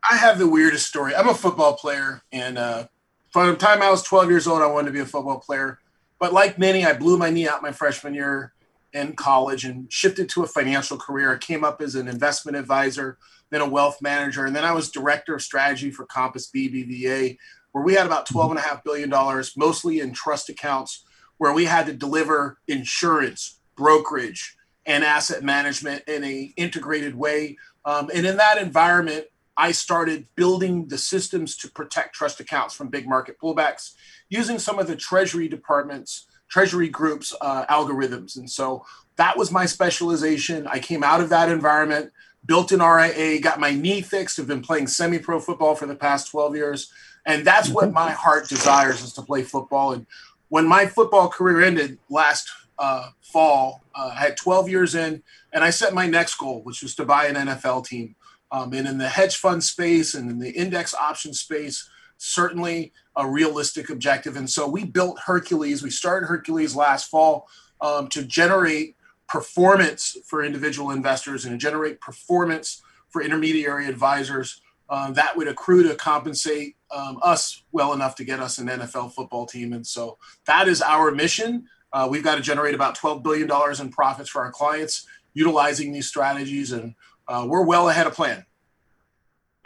I 0.09 0.15
have 0.17 0.39
the 0.39 0.47
weirdest 0.47 0.87
story. 0.87 1.15
I'm 1.15 1.29
a 1.29 1.33
football 1.33 1.73
player, 1.75 2.21
and 2.31 2.57
uh, 2.57 2.87
from 3.31 3.49
the 3.49 3.55
time 3.55 3.81
I 3.81 3.89
was 3.89 4.03
12 4.03 4.29
years 4.29 4.47
old, 4.47 4.61
I 4.61 4.67
wanted 4.67 4.87
to 4.87 4.93
be 4.93 4.99
a 4.99 5.05
football 5.05 5.39
player. 5.39 5.79
But 6.19 6.31
like 6.31 6.57
many, 6.57 6.85
I 6.85 6.93
blew 6.93 7.17
my 7.17 7.29
knee 7.29 7.47
out 7.47 7.61
my 7.61 7.71
freshman 7.71 8.13
year 8.13 8.53
in 8.93 9.13
college 9.13 9.65
and 9.65 9.91
shifted 9.91 10.29
to 10.29 10.43
a 10.43 10.47
financial 10.47 10.97
career. 10.97 11.33
I 11.33 11.37
came 11.37 11.63
up 11.63 11.81
as 11.81 11.95
an 11.95 12.07
investment 12.07 12.55
advisor, 12.55 13.17
then 13.49 13.61
a 13.61 13.69
wealth 13.69 14.01
manager, 14.01 14.45
and 14.45 14.55
then 14.55 14.63
I 14.63 14.71
was 14.71 14.89
director 14.89 15.35
of 15.35 15.41
strategy 15.41 15.91
for 15.91 16.05
Compass 16.05 16.49
BBVA 16.49 17.37
where 17.75 17.83
we 17.83 17.93
had 17.93 18.05
about 18.05 18.25
mm-hmm. 18.25 18.53
$12.5 18.55 18.83
billion, 18.85 19.43
mostly 19.57 19.99
in 19.99 20.13
trust 20.13 20.47
accounts, 20.47 21.03
where 21.39 21.51
we 21.51 21.65
had 21.65 21.85
to 21.85 21.91
deliver 21.91 22.57
insurance, 22.69 23.59
brokerage, 23.75 24.55
and 24.85 25.03
asset 25.03 25.43
management 25.43 26.01
in 26.07 26.23
a 26.23 26.53
integrated 26.55 27.15
way. 27.15 27.57
Um, 27.83 28.09
and 28.15 28.25
in 28.25 28.37
that 28.37 28.57
environment, 28.57 29.25
I 29.57 29.73
started 29.73 30.25
building 30.37 30.87
the 30.87 30.97
systems 30.97 31.57
to 31.57 31.69
protect 31.69 32.15
trust 32.15 32.39
accounts 32.39 32.73
from 32.73 32.87
big 32.87 33.09
market 33.09 33.35
pullbacks 33.43 33.91
using 34.29 34.57
some 34.57 34.79
of 34.79 34.87
the 34.87 34.95
Treasury 34.95 35.49
departments, 35.49 36.27
Treasury 36.47 36.87
groups 36.87 37.35
uh, 37.41 37.65
algorithms. 37.65 38.37
And 38.37 38.49
so 38.49 38.85
that 39.17 39.37
was 39.37 39.51
my 39.51 39.65
specialization. 39.65 40.65
I 40.67 40.79
came 40.79 41.03
out 41.03 41.19
of 41.19 41.27
that 41.27 41.49
environment, 41.49 42.13
built 42.45 42.71
an 42.71 42.79
RIA, 42.79 43.41
got 43.41 43.59
my 43.59 43.71
knee 43.71 43.99
fixed, 43.99 44.37
have 44.37 44.47
been 44.47 44.61
playing 44.61 44.87
semi 44.87 45.19
pro 45.19 45.41
football 45.41 45.75
for 45.75 45.87
the 45.87 45.95
past 45.95 46.31
12 46.31 46.55
years 46.55 46.89
and 47.25 47.45
that's 47.45 47.69
what 47.69 47.91
my 47.91 48.11
heart 48.11 48.47
desires 48.47 49.01
is 49.01 49.13
to 49.13 49.21
play 49.21 49.43
football. 49.43 49.93
And 49.93 50.05
when 50.49 50.67
my 50.67 50.85
football 50.85 51.27
career 51.27 51.61
ended 51.61 51.97
last 52.09 52.49
uh, 52.77 53.09
fall, 53.21 53.81
uh, 53.95 54.11
I 54.13 54.19
had 54.19 54.37
12 54.37 54.69
years 54.69 54.95
in, 54.95 55.23
and 55.51 55.63
I 55.63 55.69
set 55.69 55.93
my 55.93 56.07
next 56.07 56.35
goal, 56.35 56.61
which 56.63 56.83
was 56.83 56.95
to 56.95 57.05
buy 57.05 57.25
an 57.25 57.35
NFL 57.35 57.87
team. 57.87 58.15
Um, 58.51 58.73
and 58.73 58.87
in 58.87 58.97
the 58.97 59.09
hedge 59.09 59.37
fund 59.37 59.63
space 59.63 60.13
and 60.13 60.29
in 60.29 60.39
the 60.39 60.51
index 60.51 60.93
option 60.93 61.33
space, 61.33 61.89
certainly 62.17 62.93
a 63.15 63.27
realistic 63.27 63.89
objective. 63.89 64.37
And 64.37 64.49
so 64.49 64.67
we 64.67 64.85
built 64.85 65.19
Hercules. 65.25 65.83
We 65.83 65.89
started 65.89 66.27
Hercules 66.27 66.75
last 66.75 67.09
fall 67.09 67.47
um, 67.81 68.07
to 68.09 68.23
generate 68.23 68.95
performance 69.27 70.15
for 70.25 70.43
individual 70.43 70.91
investors 70.91 71.45
and 71.45 71.59
generate 71.59 71.99
performance 71.99 72.81
for 73.09 73.21
intermediary 73.21 73.87
advisors 73.87 74.61
uh, 74.89 75.11
that 75.11 75.35
would 75.35 75.47
accrue 75.47 75.83
to 75.83 75.95
compensate 75.95 76.75
um, 76.91 77.17
us 77.21 77.63
well 77.71 77.93
enough 77.93 78.15
to 78.15 78.23
get 78.23 78.39
us 78.39 78.57
an 78.57 78.67
NFL 78.67 79.13
football 79.13 79.45
team. 79.45 79.73
And 79.73 79.85
so 79.85 80.17
that 80.45 80.67
is 80.67 80.81
our 80.81 81.11
mission. 81.11 81.65
Uh, 81.91 82.07
we've 82.09 82.23
got 82.23 82.35
to 82.35 82.41
generate 82.41 82.75
about 82.75 82.97
$12 82.97 83.23
billion 83.23 83.49
in 83.79 83.89
profits 83.89 84.29
for 84.29 84.43
our 84.43 84.51
clients 84.51 85.07
utilizing 85.33 85.91
these 85.91 86.07
strategies, 86.07 86.71
and 86.71 86.95
uh, 87.27 87.45
we're 87.47 87.65
well 87.65 87.89
ahead 87.89 88.07
of 88.07 88.13
plan. 88.13 88.45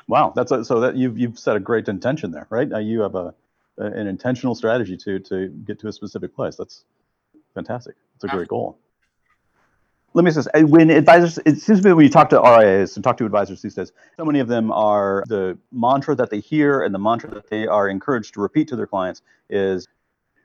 Wow, 0.07 0.33
that's 0.35 0.51
a, 0.51 0.65
so 0.65 0.79
that 0.79 0.95
you've 0.95 1.19
you've 1.19 1.38
set 1.38 1.55
a 1.55 1.59
great 1.59 1.88
intention 1.88 2.31
there, 2.31 2.47
right? 2.49 2.67
Now 2.67 2.79
you 2.79 3.01
have 3.01 3.13
a, 3.13 3.35
a 3.77 3.85
an 3.85 4.07
intentional 4.07 4.55
strategy 4.55 4.97
to 4.97 5.19
to 5.19 5.49
get 5.49 5.79
to 5.79 5.88
a 5.88 5.91
specific 5.91 6.35
place. 6.35 6.55
That's 6.55 6.85
fantastic. 7.53 7.95
It's 8.15 8.23
a 8.23 8.27
great 8.27 8.47
goal 8.47 8.79
let 10.13 10.25
me 10.25 10.32
say 10.32 10.42
this. 10.42 10.48
Uh, 10.54 10.62
when 10.62 10.89
advisors, 10.89 11.39
it 11.46 11.58
seems 11.58 11.82
to 11.82 11.88
me 11.88 11.94
when 11.94 12.04
you 12.04 12.10
talk 12.10 12.30
to 12.30 12.39
RIAs 12.39 12.96
and 12.96 13.04
talk 13.04 13.18
to 13.18 13.25
advisors 13.25 13.62
these 13.62 13.75
days, 13.75 13.92
so 14.18 14.25
many 14.25 14.39
of 14.39 14.48
them 14.48 14.72
are 14.72 15.24
the 15.28 15.58
mantra 15.72 16.16
that 16.16 16.30
they 16.30 16.39
hear 16.39 16.82
and 16.82 16.94
the 16.94 17.00
mantra 17.00 17.30
that 17.32 17.50
they 17.50 17.68
are 17.68 17.88
encouraged 17.88 18.34
to 18.34 18.42
repeat 18.42 18.68
to 18.70 18.75
their 18.75 18.88
clients 18.88 19.22
is 19.50 19.88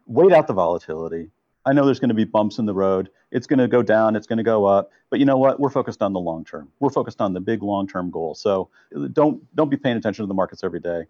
wait 0.06 0.33
out 0.33 0.47
the 0.47 0.52
volatility. 0.52 1.30
I 1.66 1.73
know 1.73 1.87
there's 1.87 2.00
going 2.00 2.11
to 2.11 2.14
be 2.14 2.25
bumps 2.25 2.59
in 2.59 2.66
the 2.66 2.75
road. 2.75 3.09
It's 3.30 3.47
going 3.47 3.59
to 3.59 3.68
go 3.68 3.83
down, 3.83 4.16
it's 4.16 4.26
going 4.26 4.37
to 4.37 4.44
go 4.44 4.66
up, 4.66 4.90
but 5.09 5.18
you 5.18 5.25
know 5.25 5.38
what? 5.38 5.59
We're 5.59 5.71
focused 5.71 6.02
on 6.02 6.12
the 6.12 6.21
long 6.21 6.44
term. 6.44 6.68
We're 6.78 6.90
focused 6.90 7.21
on 7.21 7.33
the 7.33 7.40
big 7.40 7.62
long-term 7.62 8.11
goal. 8.11 8.35
So 8.35 8.68
uh, 8.94 9.09
don't 9.12 9.42
don't 9.56 9.71
be 9.71 9.76
paying 9.76 9.97
attention 9.97 10.23
to 10.23 10.26
the 10.26 10.35
markets 10.35 10.62
every 10.62 10.80
day. 10.80 11.04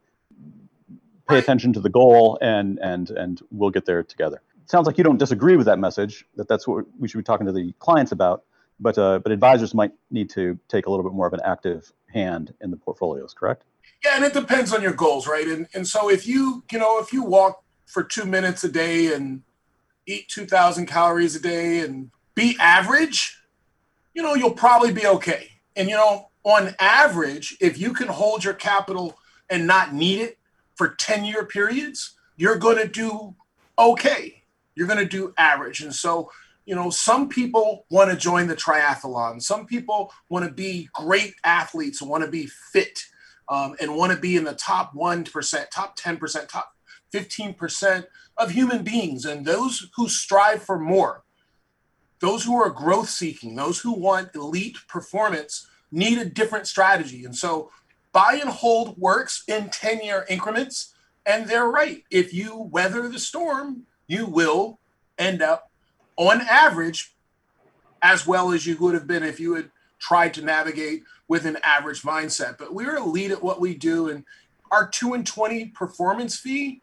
Pay 1.28 1.38
attention 1.38 1.72
to 1.72 1.80
the 1.80 1.90
goal 1.90 2.38
and 2.40 2.78
and 2.78 3.10
and 3.10 3.42
we'll 3.50 3.70
get 3.70 3.84
there 3.84 4.02
together 4.04 4.42
sounds 4.66 4.86
like 4.86 4.98
you 4.98 5.04
don't 5.04 5.18
disagree 5.18 5.56
with 5.56 5.66
that 5.66 5.78
message 5.78 6.24
that 6.36 6.48
that's 6.48 6.66
what 6.66 6.84
we 6.98 7.08
should 7.08 7.18
be 7.18 7.24
talking 7.24 7.46
to 7.46 7.52
the 7.52 7.72
clients 7.78 8.12
about 8.12 8.44
but 8.80 8.98
uh, 8.98 9.18
but 9.20 9.32
advisors 9.32 9.74
might 9.74 9.92
need 10.10 10.28
to 10.30 10.58
take 10.68 10.86
a 10.86 10.90
little 10.90 11.04
bit 11.04 11.12
more 11.14 11.26
of 11.26 11.32
an 11.32 11.40
active 11.44 11.92
hand 12.12 12.54
in 12.60 12.70
the 12.70 12.76
portfolios 12.76 13.34
correct? 13.34 13.64
Yeah 14.04 14.16
and 14.16 14.24
it 14.24 14.32
depends 14.32 14.72
on 14.72 14.82
your 14.82 14.92
goals 14.92 15.26
right? 15.26 15.46
And 15.46 15.68
and 15.74 15.86
so 15.86 16.10
if 16.10 16.26
you 16.26 16.64
you 16.70 16.78
know 16.78 16.98
if 16.98 17.12
you 17.12 17.22
walk 17.22 17.62
for 17.86 18.02
two 18.02 18.24
minutes 18.24 18.64
a 18.64 18.68
day 18.68 19.12
and 19.14 19.42
eat 20.06 20.28
2000 20.28 20.86
calories 20.86 21.36
a 21.36 21.40
day 21.40 21.80
and 21.80 22.10
be 22.34 22.56
average 22.58 23.38
you 24.14 24.22
know 24.22 24.34
you'll 24.34 24.52
probably 24.52 24.92
be 24.92 25.06
okay. 25.06 25.50
And 25.76 25.88
you 25.88 25.96
know 25.96 26.28
on 26.42 26.74
average 26.78 27.56
if 27.60 27.78
you 27.78 27.92
can 27.92 28.08
hold 28.08 28.44
your 28.44 28.54
capital 28.54 29.16
and 29.48 29.66
not 29.66 29.94
need 29.94 30.20
it 30.20 30.38
for 30.74 30.88
10 30.88 31.24
year 31.24 31.44
periods 31.44 32.14
you're 32.36 32.56
going 32.56 32.76
to 32.76 32.88
do 32.88 33.34
okay 33.78 34.43
you're 34.74 34.86
going 34.86 34.98
to 34.98 35.04
do 35.04 35.34
average. 35.38 35.80
And 35.80 35.94
so, 35.94 36.30
you 36.66 36.74
know, 36.74 36.90
some 36.90 37.28
people 37.28 37.86
want 37.90 38.10
to 38.10 38.16
join 38.16 38.46
the 38.46 38.56
triathlon. 38.56 39.42
Some 39.42 39.66
people 39.66 40.12
want 40.28 40.44
to 40.44 40.50
be 40.50 40.88
great 40.92 41.34
athletes 41.44 42.00
want 42.00 42.24
to 42.24 42.30
be 42.30 42.46
fit 42.72 43.00
um, 43.48 43.76
and 43.80 43.96
want 43.96 44.12
to 44.12 44.18
be 44.18 44.36
in 44.36 44.44
the 44.44 44.54
top 44.54 44.94
1%, 44.94 45.70
top 45.70 45.98
10%, 45.98 46.48
top 46.48 46.74
15% 47.12 48.06
of 48.38 48.50
human 48.50 48.82
beings. 48.82 49.24
And 49.24 49.44
those 49.44 49.88
who 49.96 50.08
strive 50.08 50.62
for 50.62 50.78
more 50.78 51.24
those 52.24 52.44
who 52.44 52.56
are 52.56 52.70
growth 52.70 53.10
seeking, 53.10 53.54
those 53.54 53.80
who 53.80 53.92
want 53.92 54.34
elite 54.34 54.78
performance, 54.88 55.66
need 55.92 56.16
a 56.16 56.24
different 56.24 56.66
strategy. 56.66 57.26
And 57.26 57.36
so 57.36 57.70
buy 58.12 58.38
and 58.40 58.48
hold 58.48 58.96
works 58.96 59.44
in 59.46 59.68
10 59.68 60.00
year 60.00 60.24
increments. 60.30 60.94
And 61.26 61.46
they're 61.46 61.68
right. 61.68 62.02
If 62.10 62.32
you 62.32 62.56
weather 62.56 63.08
the 63.08 63.18
storm, 63.18 63.82
you 64.06 64.26
will 64.26 64.78
end 65.18 65.42
up 65.42 65.70
on 66.16 66.40
average 66.42 67.14
as 68.02 68.26
well 68.26 68.52
as 68.52 68.66
you 68.66 68.76
would 68.78 68.94
have 68.94 69.06
been 69.06 69.22
if 69.22 69.40
you 69.40 69.54
had 69.54 69.70
tried 69.98 70.34
to 70.34 70.42
navigate 70.42 71.02
with 71.28 71.46
an 71.46 71.56
average 71.64 72.02
mindset. 72.02 72.58
But 72.58 72.74
we're 72.74 72.96
elite 72.96 73.30
at 73.30 73.42
what 73.42 73.60
we 73.60 73.74
do. 73.74 74.08
And 74.08 74.24
our 74.70 74.88
2 74.88 75.14
and 75.14 75.26
20 75.26 75.66
performance 75.66 76.36
fee 76.36 76.82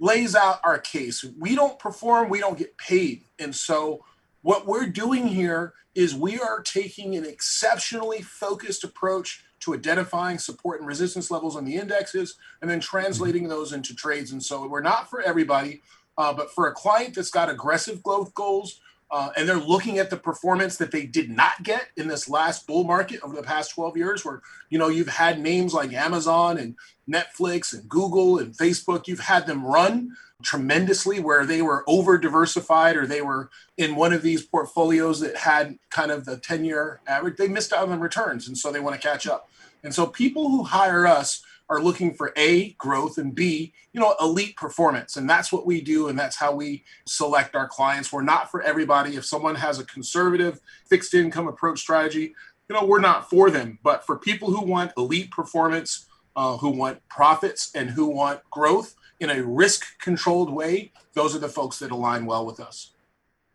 lays 0.00 0.34
out 0.34 0.60
our 0.64 0.78
case. 0.78 1.24
We 1.38 1.54
don't 1.54 1.78
perform, 1.78 2.28
we 2.28 2.40
don't 2.40 2.58
get 2.58 2.76
paid. 2.78 3.24
And 3.38 3.54
so 3.54 4.04
what 4.42 4.66
we're 4.66 4.86
doing 4.86 5.26
here 5.26 5.74
is 5.94 6.14
we 6.14 6.40
are 6.40 6.60
taking 6.60 7.14
an 7.14 7.24
exceptionally 7.24 8.22
focused 8.22 8.84
approach 8.84 9.44
to 9.64 9.74
identifying 9.74 10.38
support 10.38 10.80
and 10.80 10.88
resistance 10.88 11.30
levels 11.30 11.56
on 11.56 11.64
the 11.64 11.76
indexes 11.76 12.36
and 12.60 12.70
then 12.70 12.80
translating 12.80 13.48
those 13.48 13.72
into 13.72 13.94
trades. 13.94 14.32
And 14.32 14.42
so 14.42 14.66
we're 14.66 14.80
not 14.80 15.10
for 15.10 15.20
everybody, 15.20 15.82
uh, 16.16 16.32
but 16.32 16.50
for 16.50 16.68
a 16.68 16.72
client 16.72 17.14
that's 17.14 17.30
got 17.30 17.50
aggressive 17.50 18.02
growth 18.02 18.34
goals, 18.34 18.80
uh, 19.10 19.30
and 19.36 19.48
they're 19.48 19.56
looking 19.56 19.98
at 19.98 20.10
the 20.10 20.16
performance 20.16 20.76
that 20.76 20.90
they 20.90 21.06
did 21.06 21.30
not 21.30 21.62
get 21.62 21.88
in 21.96 22.08
this 22.08 22.28
last 22.28 22.66
bull 22.66 22.84
market 22.84 23.20
over 23.22 23.34
the 23.34 23.42
past 23.42 23.72
12 23.72 23.96
years 23.96 24.24
where 24.24 24.40
you 24.70 24.78
know 24.78 24.88
you've 24.88 25.08
had 25.08 25.38
names 25.38 25.72
like 25.72 25.92
amazon 25.92 26.58
and 26.58 26.74
netflix 27.08 27.72
and 27.72 27.88
google 27.88 28.38
and 28.38 28.56
facebook 28.56 29.06
you've 29.06 29.20
had 29.20 29.46
them 29.46 29.64
run 29.64 30.16
tremendously 30.42 31.20
where 31.20 31.46
they 31.46 31.62
were 31.62 31.84
over 31.86 32.18
diversified 32.18 32.96
or 32.96 33.06
they 33.06 33.22
were 33.22 33.50
in 33.76 33.94
one 33.94 34.12
of 34.12 34.22
these 34.22 34.44
portfolios 34.44 35.20
that 35.20 35.36
had 35.36 35.78
kind 35.90 36.10
of 36.10 36.24
the 36.24 36.36
10 36.36 36.64
year 36.64 37.00
average 37.06 37.36
they 37.36 37.48
missed 37.48 37.72
out 37.72 37.88
on 37.88 38.00
returns 38.00 38.48
and 38.48 38.58
so 38.58 38.72
they 38.72 38.80
want 38.80 39.00
to 39.00 39.08
catch 39.08 39.26
up 39.26 39.48
and 39.84 39.94
so 39.94 40.06
people 40.06 40.48
who 40.48 40.64
hire 40.64 41.06
us 41.06 41.42
are 41.68 41.80
looking 41.80 42.12
for 42.12 42.32
a 42.36 42.72
growth 42.72 43.18
and 43.18 43.34
b 43.34 43.72
you 43.92 44.00
know 44.00 44.14
elite 44.20 44.56
performance. 44.56 45.16
And 45.16 45.28
that's 45.28 45.52
what 45.52 45.66
we 45.66 45.80
do 45.80 46.08
and 46.08 46.18
that's 46.18 46.36
how 46.36 46.54
we 46.54 46.84
select 47.06 47.54
our 47.54 47.68
clients. 47.68 48.12
We're 48.12 48.22
not 48.22 48.50
for 48.50 48.60
everybody. 48.62 49.16
If 49.16 49.24
someone 49.24 49.54
has 49.54 49.78
a 49.78 49.84
conservative 49.84 50.60
fixed 50.88 51.14
income 51.14 51.46
approach 51.46 51.80
strategy 51.80 52.34
you 52.68 52.74
know 52.74 52.84
we're 52.84 53.00
not 53.00 53.30
for 53.30 53.50
them. 53.50 53.78
But 53.82 54.04
for 54.04 54.18
people 54.18 54.50
who 54.50 54.64
want 54.64 54.92
elite 54.96 55.30
performance 55.30 56.06
uh, 56.36 56.56
who 56.56 56.70
want 56.70 57.06
profits 57.08 57.70
and 57.74 57.90
who 57.90 58.06
want 58.06 58.40
growth 58.50 58.96
in 59.20 59.30
a 59.30 59.42
risk 59.42 59.84
controlled 60.00 60.52
way 60.52 60.90
those 61.12 61.36
are 61.36 61.38
the 61.38 61.48
folks 61.48 61.78
that 61.78 61.92
align 61.92 62.26
well 62.26 62.44
with 62.44 62.58
us 62.58 62.93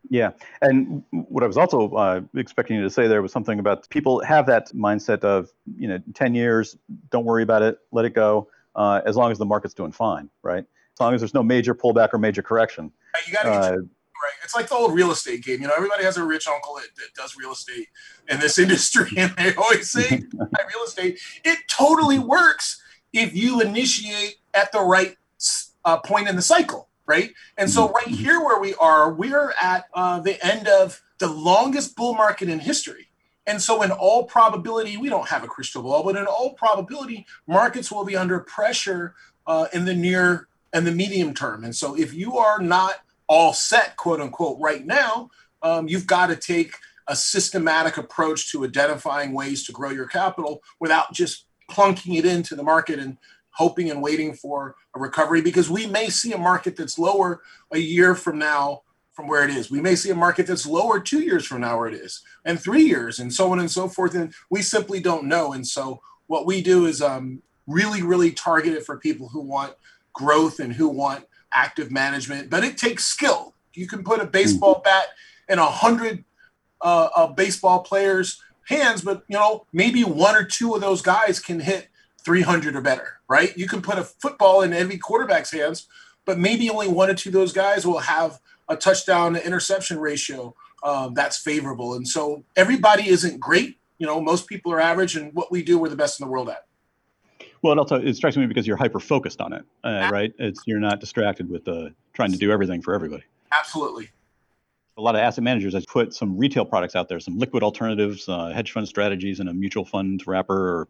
yeah, 0.09 0.31
and 0.61 1.03
what 1.11 1.43
I 1.43 1.47
was 1.47 1.57
also 1.57 1.91
uh, 1.91 2.21
expecting 2.35 2.77
you 2.77 2.83
to 2.83 2.89
say 2.89 3.07
there 3.07 3.21
was 3.21 3.31
something 3.31 3.59
about 3.59 3.87
people 3.89 4.21
have 4.23 4.47
that 4.47 4.69
mindset 4.73 5.23
of 5.23 5.51
you 5.77 5.87
know 5.87 5.99
ten 6.13 6.33
years, 6.33 6.77
don't 7.11 7.25
worry 7.25 7.43
about 7.43 7.61
it, 7.61 7.77
let 7.91 8.05
it 8.05 8.13
go, 8.13 8.47
uh, 8.75 9.01
as 9.05 9.15
long 9.15 9.31
as 9.31 9.37
the 9.37 9.45
market's 9.45 9.73
doing 9.73 9.91
fine, 9.91 10.29
right? 10.41 10.63
As 10.93 10.99
long 10.99 11.13
as 11.13 11.21
there's 11.21 11.33
no 11.33 11.43
major 11.43 11.75
pullback 11.75 12.09
or 12.13 12.17
major 12.17 12.41
correction. 12.41 12.91
You 13.27 13.33
got 13.33 13.43
to 13.43 13.51
uh, 13.51 13.71
right. 13.71 14.33
It's 14.43 14.55
like 14.55 14.67
the 14.67 14.75
old 14.75 14.93
real 14.93 15.11
estate 15.11 15.43
game. 15.43 15.61
You 15.61 15.67
know, 15.67 15.75
everybody 15.75 16.03
has 16.03 16.17
a 16.17 16.23
rich 16.23 16.47
uncle 16.47 16.75
that, 16.75 16.87
that 16.95 17.13
does 17.15 17.35
real 17.37 17.51
estate 17.51 17.87
in 18.27 18.39
this 18.39 18.57
industry, 18.65 19.11
and 19.15 19.31
they 19.37 19.53
always 19.55 19.91
say 19.91 20.09
real 20.33 20.83
estate. 20.85 21.19
It 21.45 21.59
totally 21.67 22.19
works 22.19 22.81
if 23.13 23.35
you 23.35 23.61
initiate 23.61 24.37
at 24.53 24.71
the 24.71 24.81
right 24.81 25.15
uh, 25.85 25.97
point 25.99 26.27
in 26.27 26.35
the 26.35 26.41
cycle 26.41 26.89
right? 27.09 27.33
And 27.57 27.69
so 27.69 27.87
mm-hmm. 27.87 27.95
right 27.95 28.07
here 28.07 28.39
where 28.39 28.59
we 28.59 28.75
are, 28.75 29.11
we're 29.11 29.53
at 29.61 29.85
uh, 29.93 30.19
the 30.19 30.43
end 30.45 30.67
of 30.67 31.01
the 31.17 31.27
longest 31.27 31.95
bull 31.95 32.13
market 32.13 32.47
in 32.47 32.59
history. 32.59 33.07
And 33.47 33.59
so, 33.59 33.81
in 33.81 33.89
all 33.89 34.25
probability, 34.25 34.95
we 34.97 35.09
don't 35.09 35.27
have 35.27 35.43
a 35.43 35.47
crystal 35.47 35.81
ball, 35.81 36.03
but 36.03 36.15
in 36.15 36.27
all 36.27 36.53
probability, 36.53 37.25
markets 37.47 37.91
will 37.91 38.05
be 38.05 38.15
under 38.15 38.39
pressure 38.41 39.15
uh, 39.47 39.65
in 39.73 39.85
the 39.85 39.95
near 39.95 40.47
and 40.71 40.85
the 40.85 40.91
medium 40.91 41.33
term. 41.33 41.63
And 41.63 41.75
so, 41.75 41.97
if 41.97 42.13
you 42.13 42.37
are 42.37 42.61
not 42.61 42.97
all 43.27 43.53
set, 43.53 43.97
quote 43.97 44.21
unquote, 44.21 44.59
right 44.59 44.85
now, 44.85 45.31
um, 45.63 45.87
you've 45.87 46.05
got 46.05 46.27
to 46.27 46.35
take 46.35 46.73
a 47.07 47.15
systematic 47.15 47.97
approach 47.97 48.51
to 48.51 48.63
identifying 48.65 49.33
ways 49.33 49.65
to 49.65 49.71
grow 49.71 49.89
your 49.89 50.05
capital 50.05 50.61
without 50.79 51.11
just 51.11 51.45
plunking 51.71 52.15
it 52.15 52.25
into 52.25 52.55
the 52.55 52.61
market 52.61 52.99
and 52.99 53.17
hoping 53.49 53.89
and 53.89 54.01
waiting 54.01 54.31
for 54.31 54.75
a 54.99 55.01
recovery 55.01 55.41
because 55.41 55.69
we 55.69 55.87
may 55.87 56.09
see 56.09 56.33
a 56.33 56.37
market 56.37 56.75
that's 56.75 56.99
lower 56.99 57.41
a 57.71 57.79
year 57.79 58.15
from 58.15 58.37
now 58.37 58.83
from 59.13 59.27
where 59.27 59.43
it 59.43 59.49
is. 59.49 59.69
We 59.69 59.81
may 59.81 59.95
see 59.95 60.11
a 60.11 60.15
market 60.15 60.47
that's 60.47 60.65
lower 60.65 60.99
two 60.99 61.19
years 61.19 61.45
from 61.45 61.61
now 61.61 61.77
where 61.77 61.87
it 61.87 61.93
is, 61.93 62.21
and 62.45 62.59
three 62.59 62.83
years, 62.83 63.19
and 63.19 63.33
so 63.33 63.51
on 63.51 63.59
and 63.59 63.69
so 63.69 63.89
forth. 63.89 64.15
And 64.15 64.33
we 64.49 64.61
simply 64.61 65.01
don't 65.01 65.25
know. 65.25 65.51
And 65.53 65.67
so 65.67 66.01
what 66.27 66.45
we 66.45 66.61
do 66.61 66.85
is 66.85 67.01
um, 67.01 67.41
really, 67.67 68.01
really 68.01 68.31
target 68.31 68.73
it 68.73 68.85
for 68.85 68.97
people 68.97 69.27
who 69.27 69.41
want 69.41 69.73
growth 70.13 70.59
and 70.59 70.71
who 70.71 70.87
want 70.87 71.25
active 71.53 71.91
management. 71.91 72.49
But 72.49 72.63
it 72.63 72.77
takes 72.77 73.05
skill. 73.05 73.55
You 73.73 73.87
can 73.87 74.03
put 74.03 74.21
a 74.21 74.25
baseball 74.25 74.75
mm-hmm. 74.75 74.83
bat 74.83 75.07
in 75.49 75.59
a 75.59 75.65
hundred 75.65 76.23
uh, 76.81 77.09
uh, 77.15 77.27
baseball 77.27 77.81
players' 77.81 78.41
hands, 78.67 79.01
but 79.01 79.23
you 79.27 79.37
know 79.37 79.65
maybe 79.73 80.03
one 80.03 80.35
or 80.35 80.45
two 80.45 80.75
of 80.75 80.81
those 80.81 81.01
guys 81.01 81.39
can 81.39 81.59
hit 81.59 81.89
300 82.29 82.75
or 82.75 82.81
better, 82.81 83.19
right? 83.27 83.57
You 83.57 83.67
can 83.67 83.81
put 83.81 83.97
a 83.97 84.03
football 84.03 84.61
in 84.61 84.71
every 84.71 84.99
quarterback's 84.99 85.49
hands, 85.49 85.87
but 86.25 86.37
maybe 86.37 86.69
only 86.69 86.87
one 86.87 87.09
or 87.09 87.15
two 87.15 87.29
of 87.29 87.33
those 87.33 87.51
guys 87.51 87.87
will 87.87 87.97
have 87.97 88.39
a 88.67 88.75
touchdown 88.75 89.33
to 89.33 89.43
interception 89.43 89.97
ratio 89.97 90.53
um, 90.83 91.15
that's 91.15 91.39
favorable. 91.39 91.95
And 91.95 92.07
so 92.07 92.43
everybody 92.55 93.09
isn't 93.09 93.39
great. 93.39 93.79
You 93.97 94.05
know, 94.05 94.21
most 94.21 94.45
people 94.45 94.71
are 94.71 94.79
average, 94.79 95.15
and 95.15 95.33
what 95.33 95.51
we 95.51 95.63
do, 95.63 95.79
we're 95.79 95.89
the 95.89 95.95
best 95.95 96.19
in 96.21 96.27
the 96.27 96.31
world 96.31 96.49
at. 96.49 96.67
Well, 97.63 97.73
it 97.73 97.79
also 97.79 97.95
it 97.95 98.15
strikes 98.15 98.37
me 98.37 98.45
because 98.45 98.67
you're 98.67 98.77
hyper 98.77 98.99
focused 98.99 99.41
on 99.41 99.51
it, 99.51 99.65
uh, 99.83 100.07
right? 100.11 100.31
It's 100.37 100.61
you're 100.67 100.79
not 100.79 100.99
distracted 100.99 101.49
with 101.49 101.67
uh, 101.67 101.89
trying 102.13 102.31
to 102.31 102.37
do 102.37 102.51
everything 102.51 102.83
for 102.83 102.93
everybody. 102.93 103.23
Absolutely 103.51 104.11
a 104.99 105.01
lot 105.01 105.15
of 105.15 105.21
asset 105.21 105.43
managers 105.43 105.73
have 105.73 105.85
put 105.87 106.13
some 106.13 106.37
retail 106.37 106.65
products 106.65 106.93
out 106.93 107.07
there, 107.07 107.19
some 107.21 107.39
liquid 107.39 107.63
alternatives, 107.63 108.27
uh, 108.27 108.47
hedge 108.49 108.73
fund 108.73 108.87
strategies, 108.87 109.39
and 109.39 109.47
a 109.47 109.53
mutual 109.53 109.85
fund 109.85 110.21
wrapper 110.27 110.53
or 110.53 110.87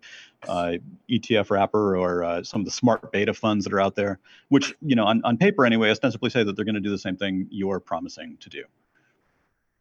uh, 0.47 0.73
ETF 1.09 1.51
wrapper, 1.51 1.95
or 1.95 2.23
uh, 2.23 2.43
some 2.43 2.61
of 2.61 2.65
the 2.65 2.71
smart 2.71 3.11
beta 3.11 3.33
funds 3.33 3.63
that 3.65 3.73
are 3.73 3.79
out 3.79 3.95
there, 3.95 4.19
which 4.49 4.73
you 4.81 4.95
know 4.95 5.05
on, 5.05 5.21
on 5.23 5.37
paper 5.37 5.65
anyway 5.65 5.91
ostensibly 5.91 6.29
say 6.29 6.43
that 6.43 6.55
they're 6.55 6.65
going 6.65 6.75
to 6.75 6.81
do 6.81 6.89
the 6.89 6.97
same 6.97 7.15
thing 7.15 7.47
you're 7.51 7.79
promising 7.79 8.35
to 8.39 8.49
do, 8.49 8.63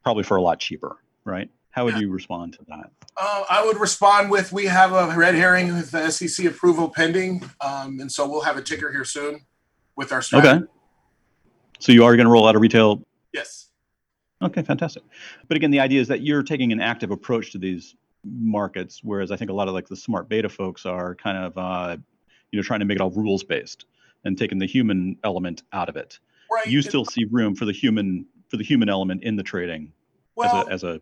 probably 0.05 0.23
for 0.23 0.37
a 0.37 0.43
lot 0.43 0.61
cheaper, 0.61 0.99
right? 1.25 1.49
How 1.71 1.85
would 1.85 1.99
you 1.99 2.11
respond 2.11 2.55
to 2.55 2.65
that? 2.69 2.91
Uh, 3.17 3.45
I 3.49 3.65
would 3.65 3.79
respond 3.79 4.31
with 4.31 4.53
we 4.53 4.67
have 4.67 4.93
a 4.93 5.17
red 5.17 5.35
herring 5.35 5.75
with 5.75 5.91
the 5.91 6.11
SEC 6.11 6.45
approval 6.45 6.91
pending, 6.91 7.49
um, 7.61 8.01
and 8.01 8.13
so 8.13 8.29
we'll 8.29 8.43
have 8.43 8.59
a 8.59 8.63
ticker 8.63 8.93
here 8.93 9.05
soon 9.05 9.47
with 9.97 10.13
our 10.13 10.21
strategy. 10.21 10.49
Okay. 10.49 10.67
So 11.79 11.93
you 11.93 12.05
are 12.05 12.17
going 12.17 12.27
to 12.27 12.33
roll 12.33 12.47
out 12.47 12.57
a 12.57 12.59
retail? 12.59 13.03
Yes. 13.33 13.68
Okay, 14.41 14.63
fantastic. 14.63 15.03
But 15.49 15.57
again, 15.57 15.71
the 15.71 15.81
idea 15.81 16.01
is 16.01 16.09
that 16.09 16.23
you're 16.23 16.43
taking 16.43 16.73
an 16.73 16.81
active 16.81 17.11
approach 17.11 17.53
to 17.53 17.59
these 17.59 17.97
markets, 18.25 19.01
whereas 19.03 19.31
I 19.31 19.37
think 19.37 19.51
a 19.51 19.55
lot 19.55 19.69
of 19.69 19.75
like 19.75 19.89
the 19.89 19.97
smart 19.97 20.29
beta 20.29 20.49
folks 20.49 20.87
are 20.87 21.15
kind 21.15 21.39
of 21.39 21.59
uh, 21.59 21.97
you 22.51 22.59
know 22.59 22.63
trying 22.63 22.81
to 22.81 22.87
make 22.87 22.97
it 22.97 23.01
all 23.01 23.11
rules 23.11 23.43
based 23.43 23.87
and 24.25 24.39
taking 24.39 24.59
the 24.59 24.67
human 24.67 25.17
element 25.25 25.63
out 25.73 25.89
of 25.89 25.97
it. 25.97 26.19
Right. 26.51 26.67
You 26.67 26.83
still 26.83 27.05
see 27.05 27.27
room 27.31 27.55
for 27.55 27.65
the 27.65 27.73
human 27.73 28.27
for 28.49 28.57
the 28.57 28.65
human 28.65 28.89
element 28.89 29.23
in 29.23 29.37
the 29.37 29.43
trading 29.43 29.93
well, 30.35 30.69
as 30.69 30.69
a, 30.69 30.73
as 30.73 30.85
a 30.85 31.01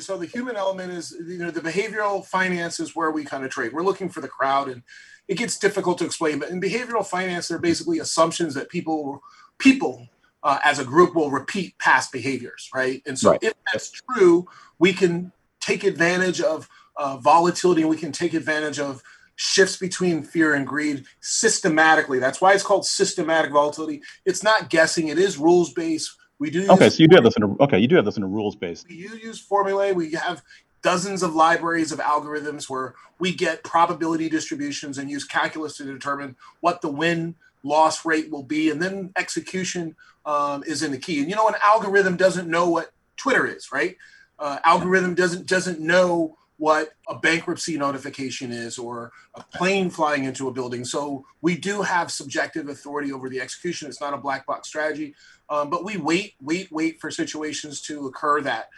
so 0.00 0.16
the 0.16 0.26
human 0.26 0.56
element 0.56 0.92
is 0.92 1.14
you 1.26 1.38
know 1.38 1.50
the 1.50 1.60
behavioral 1.60 2.24
finance 2.24 2.80
is 2.80 2.96
where 2.96 3.10
we 3.10 3.24
kind 3.24 3.44
of 3.44 3.50
trade. 3.50 3.72
We're 3.72 3.82
looking 3.82 4.08
for 4.08 4.20
the 4.20 4.28
crowd 4.28 4.68
and 4.68 4.82
it 5.28 5.36
gets 5.36 5.58
difficult 5.58 5.98
to 5.98 6.04
explain, 6.04 6.38
but 6.38 6.50
in 6.50 6.60
behavioral 6.60 7.04
finance, 7.04 7.48
they're 7.48 7.58
basically 7.58 7.98
assumptions 7.98 8.54
that 8.54 8.68
people 8.68 9.22
people 9.58 10.08
uh, 10.46 10.60
as 10.64 10.78
a 10.78 10.84
group 10.84 11.16
will 11.16 11.32
repeat 11.32 11.76
past 11.78 12.12
behaviors, 12.12 12.70
right? 12.72 13.02
And 13.04 13.18
so 13.18 13.32
right. 13.32 13.42
if 13.42 13.54
that's 13.72 13.90
true, 13.90 14.46
we 14.78 14.92
can 14.92 15.32
take 15.60 15.82
advantage 15.82 16.40
of 16.40 16.68
uh, 16.96 17.16
volatility 17.16 17.80
and 17.82 17.90
we 17.90 17.96
can 17.96 18.12
take 18.12 18.32
advantage 18.32 18.78
of 18.78 19.02
shifts 19.34 19.76
between 19.76 20.22
fear 20.22 20.54
and 20.54 20.64
greed 20.64 21.04
systematically. 21.20 22.20
That's 22.20 22.40
why 22.40 22.52
it's 22.52 22.62
called 22.62 22.86
systematic 22.86 23.50
volatility. 23.50 24.02
It's 24.24 24.44
not 24.44 24.70
guessing; 24.70 25.08
it 25.08 25.18
is 25.18 25.36
rules 25.36 25.72
based. 25.72 26.16
We 26.38 26.50
do. 26.50 26.70
Okay, 26.70 26.90
so 26.90 27.02
you 27.02 27.08
do 27.08 27.16
have 27.16 27.24
this 27.24 27.36
in 27.36 27.42
a, 27.42 27.62
okay. 27.64 27.80
You 27.80 27.88
do 27.88 27.96
have 27.96 28.04
this 28.04 28.16
in 28.16 28.22
a 28.22 28.28
rules 28.28 28.54
based. 28.54 28.86
We 28.88 28.94
use 28.94 29.40
formulae. 29.40 29.94
We 29.94 30.12
have 30.12 30.42
dozens 30.82 31.24
of 31.24 31.34
libraries 31.34 31.90
of 31.90 31.98
algorithms 31.98 32.70
where 32.70 32.94
we 33.18 33.34
get 33.34 33.64
probability 33.64 34.28
distributions 34.28 34.98
and 34.98 35.10
use 35.10 35.24
calculus 35.24 35.76
to 35.78 35.84
determine 35.84 36.36
what 36.60 36.82
the 36.82 36.88
win 36.88 37.34
loss 37.64 38.04
rate 38.04 38.30
will 38.30 38.44
be, 38.44 38.70
and 38.70 38.80
then 38.80 39.10
execution 39.16 39.96
um, 40.26 40.62
is 40.66 40.82
in 40.82 40.90
the 40.90 40.98
key. 40.98 41.20
And 41.20 41.30
you 41.30 41.36
know, 41.36 41.48
an 41.48 41.54
algorithm 41.62 42.16
doesn't 42.16 42.48
know 42.48 42.68
what 42.68 42.92
Twitter 43.16 43.46
is, 43.46 43.72
right? 43.72 43.96
Uh, 44.38 44.58
algorithm 44.64 45.14
doesn't 45.14 45.46
doesn't 45.46 45.80
know 45.80 46.36
what 46.58 46.90
a 47.08 47.18
bankruptcy 47.18 47.76
notification 47.76 48.50
is 48.50 48.78
or 48.78 49.12
a 49.34 49.42
plane 49.54 49.90
flying 49.90 50.24
into 50.24 50.48
a 50.48 50.52
building. 50.52 50.84
So 50.84 51.24
we 51.42 51.56
do 51.56 51.82
have 51.82 52.10
subjective 52.10 52.68
authority 52.68 53.12
over 53.12 53.28
the 53.28 53.40
execution. 53.40 53.88
It's 53.88 54.00
not 54.00 54.14
a 54.14 54.18
black 54.18 54.46
box 54.46 54.68
strategy, 54.68 55.14
um, 55.50 55.68
but 55.68 55.84
we 55.84 55.98
wait, 55.98 56.34
wait, 56.40 56.72
wait 56.72 57.00
for 57.00 57.10
situations 57.10 57.82
to 57.82 58.06
occur 58.06 58.40
that 58.42 58.70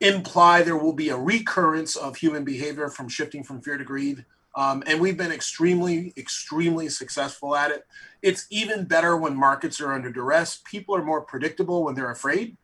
imply 0.00 0.62
there 0.62 0.78
will 0.78 0.94
be 0.94 1.10
a 1.10 1.16
recurrence 1.16 1.94
of 1.94 2.16
human 2.16 2.42
behavior 2.42 2.88
from 2.88 3.08
shifting 3.08 3.44
from 3.44 3.60
fear 3.60 3.76
to 3.76 3.84
greed. 3.84 4.24
Um, 4.56 4.82
and 4.86 5.00
we've 5.00 5.16
been 5.16 5.30
extremely, 5.30 6.12
extremely 6.16 6.88
successful 6.88 7.54
at 7.54 7.70
it. 7.70 7.86
It's 8.22 8.46
even 8.50 8.84
better 8.84 9.16
when 9.16 9.36
markets 9.36 9.80
are 9.80 9.92
under 9.92 10.10
duress. 10.10 10.60
People 10.64 10.96
are 10.96 11.04
more 11.04 11.20
predictable 11.20 11.84
when 11.84 11.94
they're 11.94 12.10
afraid. 12.10 12.56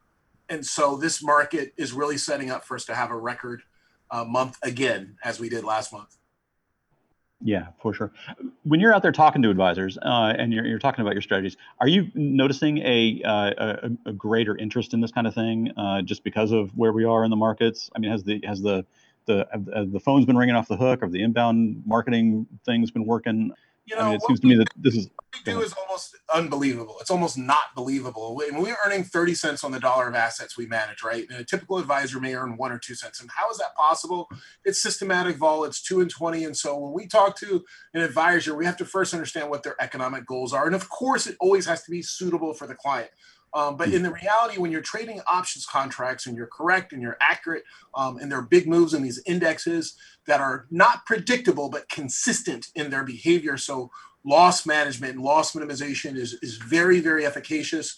And 0.49 0.64
so 0.64 0.96
this 0.96 1.22
market 1.22 1.72
is 1.77 1.92
really 1.92 2.18
setting 2.18 2.51
up 2.51 2.64
for 2.64 2.77
us 2.77 2.85
to 2.87 2.94
have 2.94 3.11
a 3.11 3.16
record 3.16 3.62
uh, 4.11 4.25
month 4.25 4.59
again, 4.62 5.16
as 5.25 5.40
we 5.40 5.49
did 5.49 5.64
last 5.64 5.92
month. 5.92 6.16
Yeah, 7.42 7.66
for 7.83 7.92
sure. 7.92 8.12
When 8.62 8.81
you're 8.81 8.94
out 8.94 9.03
there 9.03 9.12
talking 9.12 9.42
to 9.42 9.51
advisors 9.51 9.99
uh, 9.99 10.33
and 10.38 10.53
you're, 10.53 10.64
you're 10.64 10.79
talking 10.79 11.03
about 11.03 11.12
your 11.12 11.22
strategies, 11.22 11.57
are 11.81 11.88
you 11.88 12.11
noticing 12.14 12.79
a, 12.79 13.20
uh, 13.25 13.51
a, 13.59 13.90
a 14.07 14.12
greater 14.12 14.57
interest 14.57 14.94
in 14.94 15.01
this 15.01 15.12
kind 15.12 15.27
of 15.27 15.35
thing 15.35 15.70
uh, 15.77 16.01
just 16.03 16.25
because 16.25 16.53
of 16.53 16.70
where 16.77 16.92
we 16.92 17.05
are 17.05 17.25
in 17.25 17.31
the 17.31 17.37
markets? 17.37 17.90
I 17.94 17.99
mean, 17.99 18.11
has 18.11 18.25
the 18.25 18.40
has 18.44 18.62
the 18.62 18.87
the 19.27 19.47
have 19.53 19.93
the 19.93 20.01
phone's 20.01 20.27
been 20.27 20.37
ringing 20.37 20.57
off 20.57 20.69
the 20.69 20.77
hook? 20.77 21.01
Have 21.03 21.12
the 21.12 21.23
inbound 21.23 21.83
marketing 21.87 22.47
thing's 22.65 22.91
been 22.91 23.05
working? 23.05 23.53
You 23.87 23.95
know, 23.95 24.03
I 24.03 24.05
mean, 24.07 24.15
it 24.15 24.23
seems 24.23 24.41
to 24.41 24.47
me 24.49 24.57
that 24.57 24.69
this 24.77 24.97
is 24.97 25.09
what 25.15 25.27
we 25.33 25.53
do 25.53 25.61
is 25.61 25.73
almost 25.75 26.17
unbelievable. 26.35 26.97
It's 27.01 27.11
almost 27.11 27.39
not 27.39 27.73
believable. 27.77 28.35
When 28.35 28.61
we're 28.61 28.77
earning 28.85 29.05
30 29.05 29.35
cents 29.35 29.62
on 29.62 29.71
the 29.71 29.79
dollar 29.79 30.09
of 30.09 30.15
assets 30.17 30.57
we 30.57 30.67
manage, 30.67 31.05
right? 31.05 31.25
And 31.31 31.39
a 31.39 31.45
typical 31.45 31.79
advisor 31.79 32.19
may 32.19 32.35
earn 32.35 32.57
one 32.57 32.73
or 32.73 32.81
two 32.81 32.97
cents. 32.97 33.21
And 33.21 33.31
how 33.31 33.49
is 33.49 33.59
that 33.59 33.77
possible? 33.77 34.29
It's 34.65 34.83
systematic 34.83 35.37
vol, 35.37 35.62
it's 35.65 35.81
two 35.81 36.01
and 36.01 36.11
20. 36.11 36.45
And 36.45 36.57
so 36.57 36.77
when 36.77 36.93
we 36.93 37.07
talk 37.07 37.37
to 37.39 37.65
an 37.95 38.03
advisor, 38.03 38.57
we 38.57 38.65
have 38.65 38.77
to 38.79 38.85
first 38.85 39.15
understand 39.15 39.51
what 39.51 39.62
their 39.62 39.77
economic 39.81 40.27
goals 40.27 40.53
are. 40.53 40.67
And 40.67 40.75
of 40.75 40.89
course, 40.89 41.29
it 41.29 41.37
always 41.39 41.67
has 41.67 41.85
to 41.85 41.91
be 41.93 42.03
suitable 42.03 42.55
for 42.55 42.67
the 42.67 42.75
client. 42.75 43.11
Um, 43.57 43.79
but 43.79 43.90
in 43.90 44.03
the 44.03 44.12
reality, 44.12 44.59
when 44.59 44.71
you're 44.71 44.83
trading 44.83 45.23
options 45.27 45.64
contracts 45.64 46.27
and 46.27 46.37
you're 46.37 46.47
correct 46.47 46.92
and 46.92 47.01
you're 47.01 47.16
accurate, 47.23 47.64
um, 47.95 48.19
and 48.19 48.31
there 48.31 48.38
are 48.38 48.42
big 48.42 48.69
moves 48.69 48.92
in 48.92 49.03
these 49.03 49.23
indexes 49.25 49.97
that 50.27 50.42
are 50.42 50.66
not 50.71 51.07
predictable 51.07 51.71
but 51.71 51.88
consistent 51.88 52.66
in 52.75 52.90
their 52.90 53.03
behavior. 53.03 53.57
So 53.57 53.90
loss 54.27 54.66
management 54.66 55.14
and 55.14 55.23
loss 55.23 55.55
minimization 55.55 56.19
is, 56.19 56.35
is 56.42 56.59
very, 56.59 57.01
very 57.01 57.25
efficacious. 57.25 57.97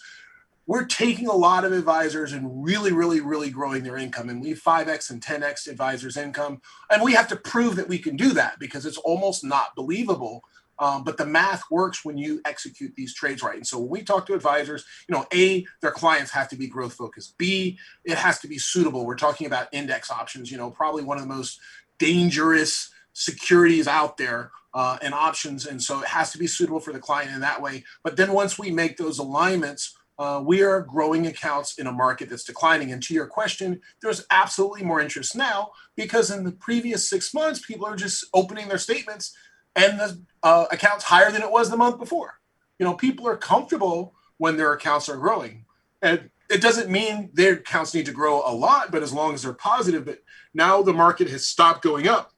We're 0.65 0.85
taking 0.85 1.27
a 1.27 1.35
lot 1.35 1.65
of 1.65 1.73
advisors 1.73 2.31
and 2.31 2.63
really, 2.63 2.93
really, 2.93 3.19
really 3.19 3.49
growing 3.49 3.83
their 3.83 3.97
income. 3.97 4.29
And 4.29 4.41
we 4.41 4.53
5x 4.53 5.09
and 5.09 5.21
10x 5.21 5.67
advisors' 5.67 6.15
income. 6.15 6.61
And 6.89 7.03
we 7.03 7.11
have 7.15 7.27
to 7.29 7.35
prove 7.35 7.75
that 7.75 7.89
we 7.89 7.97
can 7.97 8.15
do 8.15 8.29
that 8.29 8.59
because 8.59 8.85
it's 8.85 8.97
almost 8.99 9.43
not 9.43 9.75
believable 9.75 10.41
um, 10.79 11.03
but 11.03 11.17
the 11.17 11.25
math 11.25 11.63
works 11.69 12.05
when 12.05 12.17
you 12.17 12.41
execute 12.45 12.95
these 12.95 13.13
trades 13.13 13.43
right. 13.43 13.57
And 13.57 13.67
so 13.67 13.77
when 13.79 13.89
we 13.89 14.01
talk 14.01 14.25
to 14.27 14.33
advisors, 14.33 14.85
you 15.07 15.15
know, 15.15 15.25
A, 15.33 15.65
their 15.81 15.91
clients 15.91 16.31
have 16.31 16.47
to 16.49 16.55
be 16.55 16.67
growth 16.67 16.93
focused. 16.93 17.37
B, 17.37 17.77
it 18.05 18.17
has 18.17 18.39
to 18.39 18.47
be 18.47 18.57
suitable. 18.57 19.05
We're 19.05 19.15
talking 19.15 19.45
about 19.45 19.67
index 19.73 20.09
options, 20.09 20.49
you 20.49 20.57
know, 20.57 20.71
probably 20.71 21.03
one 21.03 21.17
of 21.17 21.23
the 21.23 21.33
most 21.33 21.59
dangerous 21.97 22.91
securities 23.13 23.87
out 23.87 24.17
there 24.17 24.51
uh, 24.73 24.97
and 25.01 25.13
options. 25.13 25.65
And 25.65 25.81
so 25.81 25.99
it 25.99 26.07
has 26.07 26.31
to 26.31 26.37
be 26.37 26.47
suitable 26.47 26.79
for 26.79 26.93
the 26.93 26.99
client 26.99 27.31
in 27.31 27.41
that 27.41 27.61
way. 27.61 27.83
But 28.03 28.15
then 28.15 28.31
once 28.31 28.57
we 28.57 28.71
make 28.71 28.95
those 28.95 29.19
alignments, 29.19 29.95
uh, 30.17 30.41
we 30.45 30.61
are 30.63 30.81
growing 30.81 31.27
accounts 31.27 31.77
in 31.77 31.87
a 31.87 31.91
market 31.91 32.29
that's 32.29 32.43
declining. 32.43 32.91
And 32.91 33.01
to 33.03 33.13
your 33.13 33.25
question, 33.25 33.81
there's 34.01 34.25
absolutely 34.31 34.83
more 34.83 35.01
interest 35.01 35.35
now 35.35 35.71
because 35.95 36.29
in 36.29 36.43
the 36.43 36.51
previous 36.51 37.09
six 37.09 37.33
months, 37.33 37.65
people 37.65 37.85
are 37.85 37.95
just 37.95 38.25
opening 38.33 38.67
their 38.67 38.77
statements 38.77 39.35
and 39.75 39.99
the 39.99 40.21
uh, 40.43 40.65
accounts 40.71 41.05
higher 41.05 41.31
than 41.31 41.41
it 41.41 41.51
was 41.51 41.69
the 41.69 41.77
month 41.77 41.99
before. 41.99 42.39
You 42.77 42.85
know, 42.85 42.93
people 42.93 43.27
are 43.27 43.37
comfortable 43.37 44.15
when 44.37 44.57
their 44.57 44.73
accounts 44.73 45.09
are 45.09 45.17
growing. 45.17 45.65
And 46.01 46.29
it 46.49 46.61
doesn't 46.61 46.89
mean 46.89 47.29
their 47.33 47.53
accounts 47.53 47.93
need 47.93 48.05
to 48.07 48.11
grow 48.11 48.41
a 48.45 48.53
lot, 48.53 48.91
but 48.91 49.03
as 49.03 49.13
long 49.13 49.33
as 49.33 49.43
they're 49.43 49.53
positive. 49.53 50.05
But 50.05 50.23
now 50.53 50.81
the 50.81 50.93
market 50.93 51.29
has 51.29 51.45
stopped 51.45 51.83
going 51.83 52.07
up, 52.07 52.31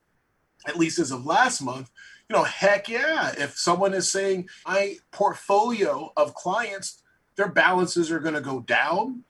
at 0.67 0.77
least 0.77 0.99
as 0.99 1.11
of 1.11 1.25
last 1.25 1.61
month. 1.61 1.91
You 2.27 2.35
know, 2.35 2.43
heck 2.43 2.89
yeah. 2.89 3.33
If 3.37 3.57
someone 3.57 3.93
is 3.93 4.11
saying 4.11 4.49
my 4.65 4.97
portfolio 5.11 6.11
of 6.17 6.33
clients, 6.33 7.03
their 7.35 7.49
balances 7.49 8.11
are 8.11 8.19
going 8.19 8.35
to 8.35 8.41
go 8.41 8.61
down, 8.61 9.23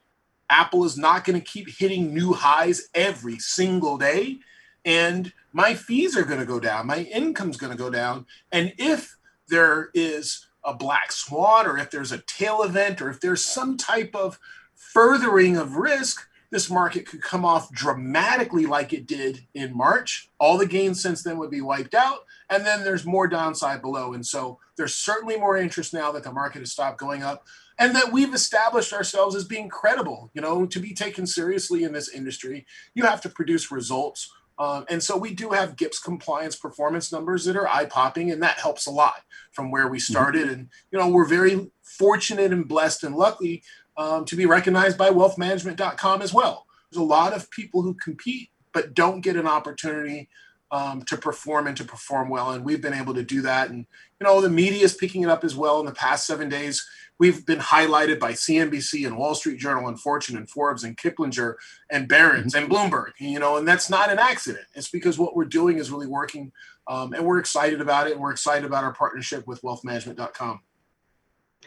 Apple 0.50 0.84
is 0.84 0.98
not 0.98 1.24
going 1.24 1.40
to 1.40 1.44
keep 1.46 1.68
hitting 1.68 2.12
new 2.12 2.32
highs 2.32 2.88
every 2.94 3.38
single 3.38 3.96
day 3.96 4.38
and 4.84 5.32
my 5.52 5.74
fees 5.74 6.16
are 6.16 6.24
going 6.24 6.40
to 6.40 6.46
go 6.46 6.60
down, 6.60 6.86
my 6.86 7.00
income's 7.00 7.56
going 7.56 7.72
to 7.72 7.78
go 7.78 7.90
down. 7.90 8.26
And 8.50 8.72
if 8.78 9.16
there 9.48 9.90
is 9.94 10.46
a 10.64 10.74
black 10.74 11.12
swan, 11.12 11.66
or 11.66 11.78
if 11.78 11.90
there's 11.90 12.12
a 12.12 12.22
tail 12.26 12.62
event, 12.62 13.02
or 13.02 13.10
if 13.10 13.20
there's 13.20 13.44
some 13.44 13.76
type 13.76 14.14
of 14.14 14.38
furthering 14.74 15.56
of 15.56 15.76
risk, 15.76 16.28
this 16.50 16.68
market 16.68 17.06
could 17.06 17.22
come 17.22 17.46
off 17.46 17.72
dramatically 17.72 18.66
like 18.66 18.92
it 18.92 19.06
did 19.06 19.46
in 19.54 19.74
March. 19.74 20.30
All 20.38 20.58
the 20.58 20.66
gains 20.66 21.02
since 21.02 21.22
then 21.22 21.38
would 21.38 21.50
be 21.50 21.62
wiped 21.62 21.94
out. 21.94 22.26
And 22.50 22.64
then 22.64 22.84
there's 22.84 23.06
more 23.06 23.26
downside 23.26 23.80
below. 23.80 24.12
And 24.12 24.24
so 24.24 24.58
there's 24.76 24.94
certainly 24.94 25.38
more 25.38 25.56
interest 25.56 25.94
now 25.94 26.12
that 26.12 26.24
the 26.24 26.32
market 26.32 26.58
has 26.58 26.70
stopped 26.70 26.98
going 26.98 27.22
up 27.22 27.46
and 27.78 27.96
that 27.96 28.12
we've 28.12 28.34
established 28.34 28.92
ourselves 28.92 29.34
as 29.34 29.44
being 29.44 29.70
credible. 29.70 30.30
You 30.34 30.42
know, 30.42 30.66
to 30.66 30.78
be 30.78 30.92
taken 30.92 31.26
seriously 31.26 31.84
in 31.84 31.92
this 31.92 32.10
industry, 32.10 32.66
you 32.94 33.04
have 33.04 33.22
to 33.22 33.30
produce 33.30 33.72
results 33.72 34.30
um, 34.58 34.84
and 34.88 35.02
so 35.02 35.16
we 35.16 35.34
do 35.34 35.50
have 35.50 35.76
GIPS 35.76 35.98
compliance 35.98 36.56
performance 36.56 37.12
numbers 37.12 37.44
that 37.44 37.56
are 37.56 37.68
eye 37.68 37.86
popping, 37.86 38.30
and 38.30 38.42
that 38.42 38.58
helps 38.58 38.86
a 38.86 38.90
lot 38.90 39.22
from 39.52 39.70
where 39.70 39.88
we 39.88 39.98
mm-hmm. 39.98 40.12
started. 40.12 40.48
And, 40.48 40.68
you 40.90 40.98
know, 40.98 41.08
we're 41.08 41.26
very 41.26 41.70
fortunate 41.82 42.52
and 42.52 42.68
blessed 42.68 43.04
and 43.04 43.16
lucky 43.16 43.62
um, 43.96 44.24
to 44.26 44.36
be 44.36 44.46
recognized 44.46 44.98
by 44.98 45.10
wealthmanagement.com 45.10 46.22
as 46.22 46.32
well. 46.32 46.66
There's 46.90 47.00
a 47.00 47.04
lot 47.04 47.32
of 47.32 47.50
people 47.50 47.82
who 47.82 47.94
compete 47.94 48.50
but 48.72 48.94
don't 48.94 49.20
get 49.20 49.36
an 49.36 49.46
opportunity 49.46 50.28
um, 50.72 51.02
to 51.02 51.16
perform 51.16 51.68
and 51.68 51.76
to 51.76 51.84
perform 51.84 52.28
well. 52.28 52.50
And 52.50 52.64
we've 52.64 52.82
been 52.82 52.94
able 52.94 53.14
to 53.14 53.22
do 53.22 53.42
that. 53.42 53.70
And, 53.70 53.86
you 54.20 54.26
know, 54.26 54.40
the 54.40 54.50
media 54.50 54.82
is 54.82 54.94
picking 54.94 55.22
it 55.22 55.28
up 55.28 55.44
as 55.44 55.54
well 55.54 55.78
in 55.78 55.86
the 55.86 55.92
past 55.92 56.26
seven 56.26 56.48
days 56.48 56.84
we've 57.22 57.46
been 57.46 57.60
highlighted 57.60 58.18
by 58.18 58.32
CNBC 58.32 59.06
and 59.06 59.16
Wall 59.16 59.36
Street 59.36 59.56
Journal 59.60 59.86
and 59.86 60.00
Fortune 60.00 60.36
and 60.36 60.50
Forbes 60.50 60.82
and 60.82 60.96
Kiplinger 60.96 61.54
and 61.88 62.08
Barron's 62.08 62.52
mm-hmm. 62.52 62.64
and 62.64 62.72
Bloomberg. 62.72 63.12
You 63.18 63.38
know, 63.38 63.58
and 63.58 63.68
that's 63.68 63.88
not 63.88 64.10
an 64.10 64.18
accident. 64.18 64.66
It's 64.74 64.90
because 64.90 65.20
what 65.20 65.36
we're 65.36 65.44
doing 65.44 65.78
is 65.78 65.92
really 65.92 66.08
working, 66.08 66.50
um, 66.88 67.12
and 67.12 67.24
we're 67.24 67.38
excited 67.38 67.80
about 67.80 68.08
it. 68.08 68.14
And 68.14 68.20
we're 68.20 68.32
excited 68.32 68.64
about 68.64 68.82
our 68.82 68.92
partnership 68.92 69.46
with 69.46 69.62
WealthManagement.com. 69.62 70.60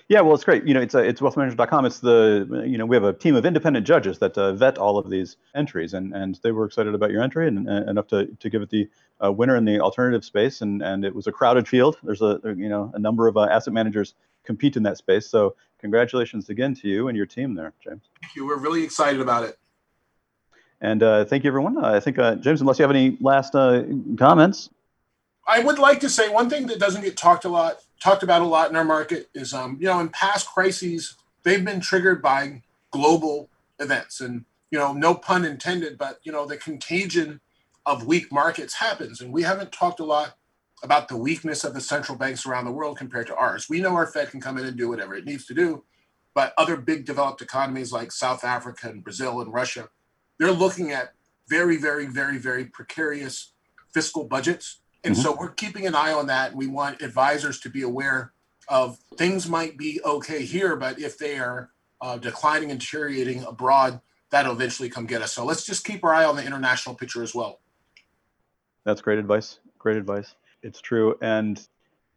Yeah, 0.08 0.22
well, 0.22 0.36
it's 0.36 0.44
great. 0.44 0.66
You 0.66 0.76
know, 0.76 0.82
it's 0.82 0.94
uh, 0.94 1.00
it's 1.00 1.20
wealthmanagement.com. 1.20 1.86
It's 1.86 2.00
the 2.00 2.64
you 2.68 2.78
know 2.78 2.86
we 2.86 2.96
have 2.96 3.04
a 3.04 3.14
team 3.14 3.36
of 3.36 3.44
independent 3.44 3.88
judges 3.88 4.20
that 4.20 4.38
uh, 4.38 4.54
vet 4.54 4.78
all 4.78 5.00
of 5.00 5.10
these 5.10 5.38
entries, 5.56 5.96
and 5.96 6.14
and 6.14 6.40
they 6.44 6.52
were 6.52 6.66
excited 6.66 6.94
about 6.94 7.10
your 7.10 7.24
entry 7.24 7.48
and, 7.48 7.68
and 7.68 7.90
enough 7.90 8.08
to 8.08 8.28
to 8.28 8.50
give 8.50 8.62
it 8.62 8.70
the 8.70 8.88
uh, 9.24 9.32
winner 9.32 9.56
in 9.56 9.66
the 9.66 9.80
alternative 9.80 10.24
space, 10.24 10.62
and 10.62 10.84
and 10.84 11.04
it 11.04 11.16
was 11.16 11.26
a 11.26 11.32
crowded 11.32 11.68
field. 11.68 11.98
There's 12.04 12.22
a 12.22 12.40
you 12.44 12.70
know 12.70 12.92
a 12.94 13.00
number 13.00 13.28
of 13.28 13.36
uh, 13.36 13.48
asset 13.50 13.74
managers 13.74 14.14
compete 14.44 14.78
in 14.78 14.84
that 14.84 14.98
space. 14.98 15.28
So 15.28 15.56
congratulations 15.80 16.50
again 16.50 16.76
to 16.76 16.88
you 16.88 17.08
and 17.08 17.18
your 17.18 17.26
team 17.26 17.56
there, 17.56 17.74
James. 17.84 18.04
Thank 18.22 18.36
you. 18.36 18.46
We're 18.46 18.60
really 18.60 18.84
excited 18.84 19.22
about 19.22 19.44
it. 19.44 19.58
And 20.82 21.02
uh, 21.02 21.26
thank 21.26 21.44
you, 21.44 21.50
everyone. 21.50 21.84
Uh, 21.84 21.94
I 21.94 22.00
think, 22.00 22.20
uh, 22.20 22.36
James, 22.36 22.62
unless 22.62 22.78
you 22.78 22.84
have 22.84 22.92
any 22.92 23.18
last 23.20 23.56
uh, 23.56 23.84
comments. 24.18 24.70
I 25.48 25.60
would 25.60 25.80
like 25.80 26.00
to 26.02 26.10
say 26.10 26.30
one 26.30 26.50
thing 26.50 26.68
that 26.68 26.80
doesn't 26.80 27.02
get 27.02 27.18
talked 27.18 27.46
a 27.46 27.50
lot, 27.50 27.78
talked 28.00 28.24
about 28.24 28.42
a 28.42 28.46
lot 28.46 28.70
in 28.70 28.76
our 28.76 28.86
market 28.86 29.30
is, 29.34 29.54
um, 29.54 29.78
you 29.80 29.88
know, 29.88 30.00
in 30.00 30.10
past 30.10 30.48
crises, 30.48 31.16
they've 31.44 31.66
been 31.66 31.80
triggered 31.80 32.22
by 32.22 32.62
global 32.92 33.50
events, 33.80 34.22
and 34.22 34.46
you 34.72 34.80
know, 34.80 34.94
no 34.94 35.16
pun 35.16 35.46
intended, 35.46 35.98
but 35.98 36.20
you 36.24 36.32
know, 36.32 36.46
the 36.46 36.58
contagion 36.58 37.40
of 37.86 38.06
weak 38.06 38.32
markets 38.32 38.76
happens, 38.76 39.22
and 39.22 39.32
we 39.32 39.44
haven't 39.44 39.72
talked 39.72 40.00
a 40.00 40.06
lot 40.06 40.38
about 40.84 41.08
the 41.08 41.18
weakness 41.18 41.64
of 41.64 41.74
the 41.74 41.82
central 41.82 42.18
banks 42.18 42.46
around 42.46 42.66
the 42.66 42.72
world 42.72 42.98
compared 42.98 43.28
to 43.28 43.36
ours. 43.36 43.70
We 43.70 43.80
know 43.80 43.96
our 43.96 44.08
Fed 44.08 44.30
can 44.30 44.42
come 44.42 44.58
in 44.58 44.66
and 44.66 44.78
do 44.78 44.90
whatever 44.90 45.16
it 45.16 45.26
needs 45.26 45.46
to 45.48 45.54
do, 45.54 45.84
but 46.34 46.54
other 46.58 46.76
big 46.76 47.06
developed 47.06 47.42
economies 47.42 47.92
like 47.92 48.12
South 48.12 48.44
Africa 48.44 48.90
and 48.90 49.04
Brazil 49.04 49.42
and 49.42 49.54
Russia, 49.54 49.90
they're 50.38 50.52
looking 50.52 50.92
at 50.92 51.14
very, 51.48 51.78
very, 51.78 52.06
very, 52.08 52.38
very 52.38 52.66
precarious 52.66 53.54
fiscal 53.94 54.26
budgets. 54.26 54.82
And 55.06 55.14
mm-hmm. 55.14 55.24
so 55.24 55.36
we're 55.40 55.52
keeping 55.52 55.88
an 55.88 55.96
eye 55.96 56.12
on 56.12 56.28
that. 56.28 56.54
We 56.54 56.68
want 56.68 57.02
advisors 57.02 57.60
to 57.62 57.70
be 57.70 57.84
aware 57.84 58.34
of 58.68 58.98
things 59.18 59.48
might 59.48 59.78
be 59.78 60.02
okay 60.04 60.44
here, 60.44 60.76
but 60.76 61.00
if 61.00 61.18
they 61.18 61.38
are 61.38 61.70
uh, 62.02 62.18
declining 62.18 62.72
and 62.72 62.80
deteriorating 62.80 63.44
abroad, 63.44 64.02
that'll 64.32 64.54
eventually 64.54 64.90
come 64.90 65.06
get 65.06 65.22
us. 65.22 65.32
So 65.32 65.46
let's 65.46 65.66
just 65.66 65.86
keep 65.86 66.04
our 66.04 66.14
eye 66.14 66.26
on 66.26 66.36
the 66.36 66.44
international 66.44 66.96
picture 66.96 67.24
as 67.24 67.34
well. 67.34 67.60
That's 68.84 69.02
great 69.02 69.20
advice. 69.20 69.60
Great 69.78 69.98
advice 69.98 70.36
it's 70.66 70.82
true. 70.82 71.16
And 71.22 71.62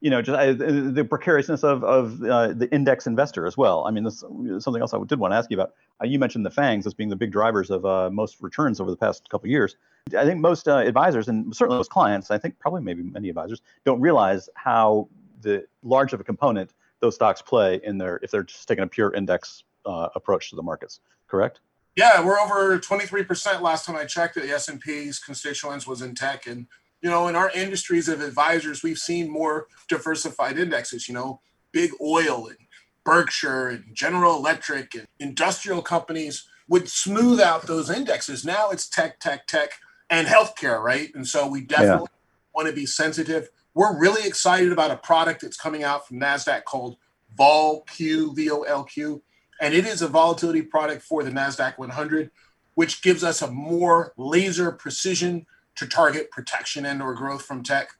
you 0.00 0.11
know, 0.11 0.22
just 0.22 0.38
I, 0.38 0.52
the 0.52 1.04
precariousness 1.04 1.64
of 1.64 1.82
of 1.82 2.22
uh, 2.22 2.52
the 2.52 2.72
index 2.72 3.06
investor 3.06 3.46
as 3.46 3.56
well. 3.56 3.84
I 3.87 3.90
mean, 3.90 4.04
this 4.04 4.20
something 4.20 4.80
else 4.80 4.94
I 4.94 4.98
did 5.04 5.18
want 5.18 5.32
to 5.32 5.37
ask 5.37 5.50
you 5.50 5.56
about. 5.56 5.74
Uh, 6.00 6.06
you 6.06 6.18
mentioned 6.18 6.46
the 6.46 6.50
FANGs 6.50 6.87
as 6.87 6.94
being 6.94 7.08
the 7.08 7.16
big 7.16 7.32
drivers 7.32 7.70
of 7.70 7.84
uh, 7.84 8.08
most 8.11 8.40
returns 8.40 8.80
over 8.80 8.90
the 8.90 8.96
past 8.96 9.28
couple 9.28 9.48
years. 9.48 9.76
I 10.16 10.24
think 10.24 10.40
most 10.40 10.68
uh, 10.68 10.76
advisors 10.76 11.28
and 11.28 11.54
certainly 11.54 11.78
most 11.78 11.90
clients, 11.90 12.30
I 12.30 12.38
think 12.38 12.58
probably 12.61 12.82
maybe 12.82 13.02
many 13.02 13.28
advisors, 13.28 13.61
don't 13.84 14.00
realize 14.00 14.48
how 14.54 15.08
the 15.40 15.66
large 15.82 16.12
of 16.12 16.20
a 16.20 16.24
component 16.24 16.74
those 17.00 17.14
stocks 17.14 17.42
play 17.42 17.80
in 17.82 17.98
their 17.98 18.20
if 18.22 18.30
they're 18.30 18.44
just 18.44 18.66
taking 18.68 18.84
a 18.84 18.88
pure 18.88 19.12
index 19.14 19.64
uh, 19.84 20.08
approach 20.14 20.50
to 20.50 20.56
the 20.56 20.62
markets. 20.62 21.00
Correct? 21.26 21.61
Yeah, 21.96 22.24
we're 22.24 22.38
over 22.38 22.78
23% 22.78 23.61
last 23.61 23.84
time 23.84 23.96
I 23.96 24.04
checked. 24.04 24.37
The 24.37 24.48
S&P's 24.48 25.18
constituents 25.18 25.84
was 25.84 26.00
in 26.00 26.14
tech, 26.14 26.46
and 26.46 26.68
you 27.00 27.11
know, 27.11 27.28
in 27.28 27.37
our 27.37 27.50
industries 27.50 28.08
of 28.08 28.20
advisors, 28.20 28.82
we've 28.82 28.98
seen 28.98 29.30
more 29.30 29.66
diversified 29.88 30.58
indexes. 30.58 31.08
You 31.08 31.14
know, 31.14 31.40
big 31.72 31.92
oil 32.00 32.48
and 32.48 32.58
Berkshire 33.04 33.68
and 33.68 33.84
General 33.94 34.37
Electric 34.37 34.94
and 34.94 35.06
industrial 35.18 35.82
companies 35.82 36.46
would 36.68 36.88
smooth 36.88 37.40
out 37.40 37.66
those 37.66 37.90
indexes. 37.90 38.44
Now 38.44 38.70
it's 38.70 38.88
tech, 38.88 39.20
tech, 39.20 39.46
tech, 39.46 39.70
and 40.11 40.26
healthcare, 40.26 40.82
right? 40.82 41.11
And 41.14 41.26
so 41.26 41.48
we 41.48 41.62
definitely 41.62 42.08
yeah. 42.11 42.52
want 42.54 42.68
to 42.68 42.74
be 42.74 42.87
sensitive. 42.87 43.48
We're 43.74 43.98
really 43.98 44.26
excited 44.26 44.72
about 44.72 44.90
a 44.90 44.96
product 44.96 45.42
that's 45.42 45.56
coming 45.56 45.84
out 45.84 46.06
from 46.06 46.20
NASDAQ 46.20 46.64
called 46.64 46.96
VolQ, 47.38 48.34
V 48.34 48.50
O 48.50 48.62
L 48.62 48.84
Q. 48.84 49.22
And 49.61 49.74
it 49.74 49.87
is 49.87 50.02
a 50.02 50.08
volatility 50.08 50.62
product 50.62 51.02
for 51.02 51.22
the 51.22 51.30
NASDAQ 51.30 51.78
100, 51.78 52.30
which 52.74 53.02
gives 53.02 53.24
us 53.24 53.42
a 53.42 53.50
more 53.50 54.12
laser 54.16 54.70
precision 54.72 55.46
to 55.79 55.87
target 55.87 56.31
protection 56.31 56.85
and 56.85 57.01
or 57.01 57.14
growth 57.14 57.43
from 57.43 57.62
tech. 57.62 57.91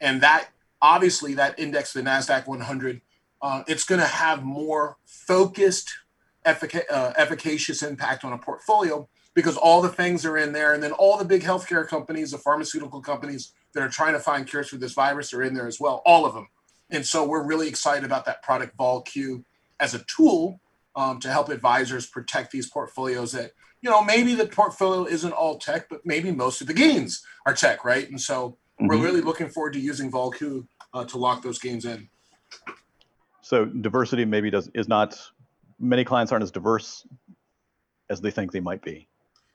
And 0.00 0.20
that 0.20 0.48
obviously 0.80 1.34
that 1.34 1.58
index, 1.58 1.92
the 1.92 2.02
NASDAQ 2.02 2.46
100, 2.46 3.00
uh, 3.40 3.62
it's 3.66 3.84
going 3.84 4.00
to 4.00 4.06
have 4.06 4.44
more 4.44 4.98
focused, 5.06 5.92
effic- 6.44 6.90
uh, 6.90 7.12
efficacious 7.16 7.82
impact 7.82 8.24
on 8.24 8.32
a 8.32 8.38
portfolio 8.38 9.08
because 9.34 9.56
all 9.56 9.80
the 9.80 9.88
things 9.88 10.26
are 10.26 10.36
in 10.36 10.52
there. 10.52 10.74
And 10.74 10.82
then 10.82 10.92
all 10.92 11.16
the 11.16 11.24
big 11.24 11.42
healthcare 11.42 11.86
companies, 11.88 12.32
the 12.32 12.38
pharmaceutical 12.38 13.00
companies 13.00 13.52
that 13.72 13.82
are 13.82 13.88
trying 13.88 14.12
to 14.12 14.20
find 14.20 14.46
cures 14.46 14.68
for 14.68 14.76
this 14.76 14.92
virus 14.92 15.32
are 15.32 15.42
in 15.42 15.54
there 15.54 15.66
as 15.66 15.80
well, 15.80 16.02
all 16.04 16.26
of 16.26 16.34
them. 16.34 16.48
And 16.90 17.06
so 17.06 17.26
we're 17.26 17.46
really 17.46 17.68
excited 17.68 18.04
about 18.04 18.26
that 18.26 18.42
product 18.42 18.76
VolQ 18.76 19.42
as 19.80 19.94
a 19.94 20.04
tool 20.04 20.60
um, 20.94 21.18
to 21.20 21.30
help 21.30 21.48
advisors 21.48 22.06
protect 22.06 22.50
these 22.50 22.68
portfolios 22.68 23.32
that, 23.32 23.52
you 23.82 23.90
know, 23.90 24.02
maybe 24.02 24.34
the 24.34 24.46
portfolio 24.46 25.04
isn't 25.04 25.32
all 25.32 25.58
tech, 25.58 25.88
but 25.88 26.06
maybe 26.06 26.30
most 26.30 26.60
of 26.60 26.68
the 26.68 26.74
gains 26.74 27.22
are 27.44 27.52
tech, 27.52 27.84
right? 27.84 28.08
And 28.08 28.20
so 28.20 28.50
mm-hmm. 28.50 28.86
we're 28.86 28.98
really 28.98 29.20
looking 29.20 29.48
forward 29.48 29.72
to 29.74 29.80
using 29.80 30.10
VolQ 30.10 30.66
uh, 30.94 31.04
to 31.04 31.18
lock 31.18 31.42
those 31.42 31.58
gains 31.58 31.84
in. 31.84 32.08
So 33.42 33.64
diversity 33.64 34.24
maybe 34.24 34.50
does 34.50 34.70
is 34.74 34.88
not 34.88 35.18
many 35.80 36.04
clients 36.04 36.30
aren't 36.30 36.44
as 36.44 36.52
diverse 36.52 37.06
as 38.08 38.20
they 38.20 38.30
think 38.30 38.52
they 38.52 38.60
might 38.60 38.82
be 38.82 39.08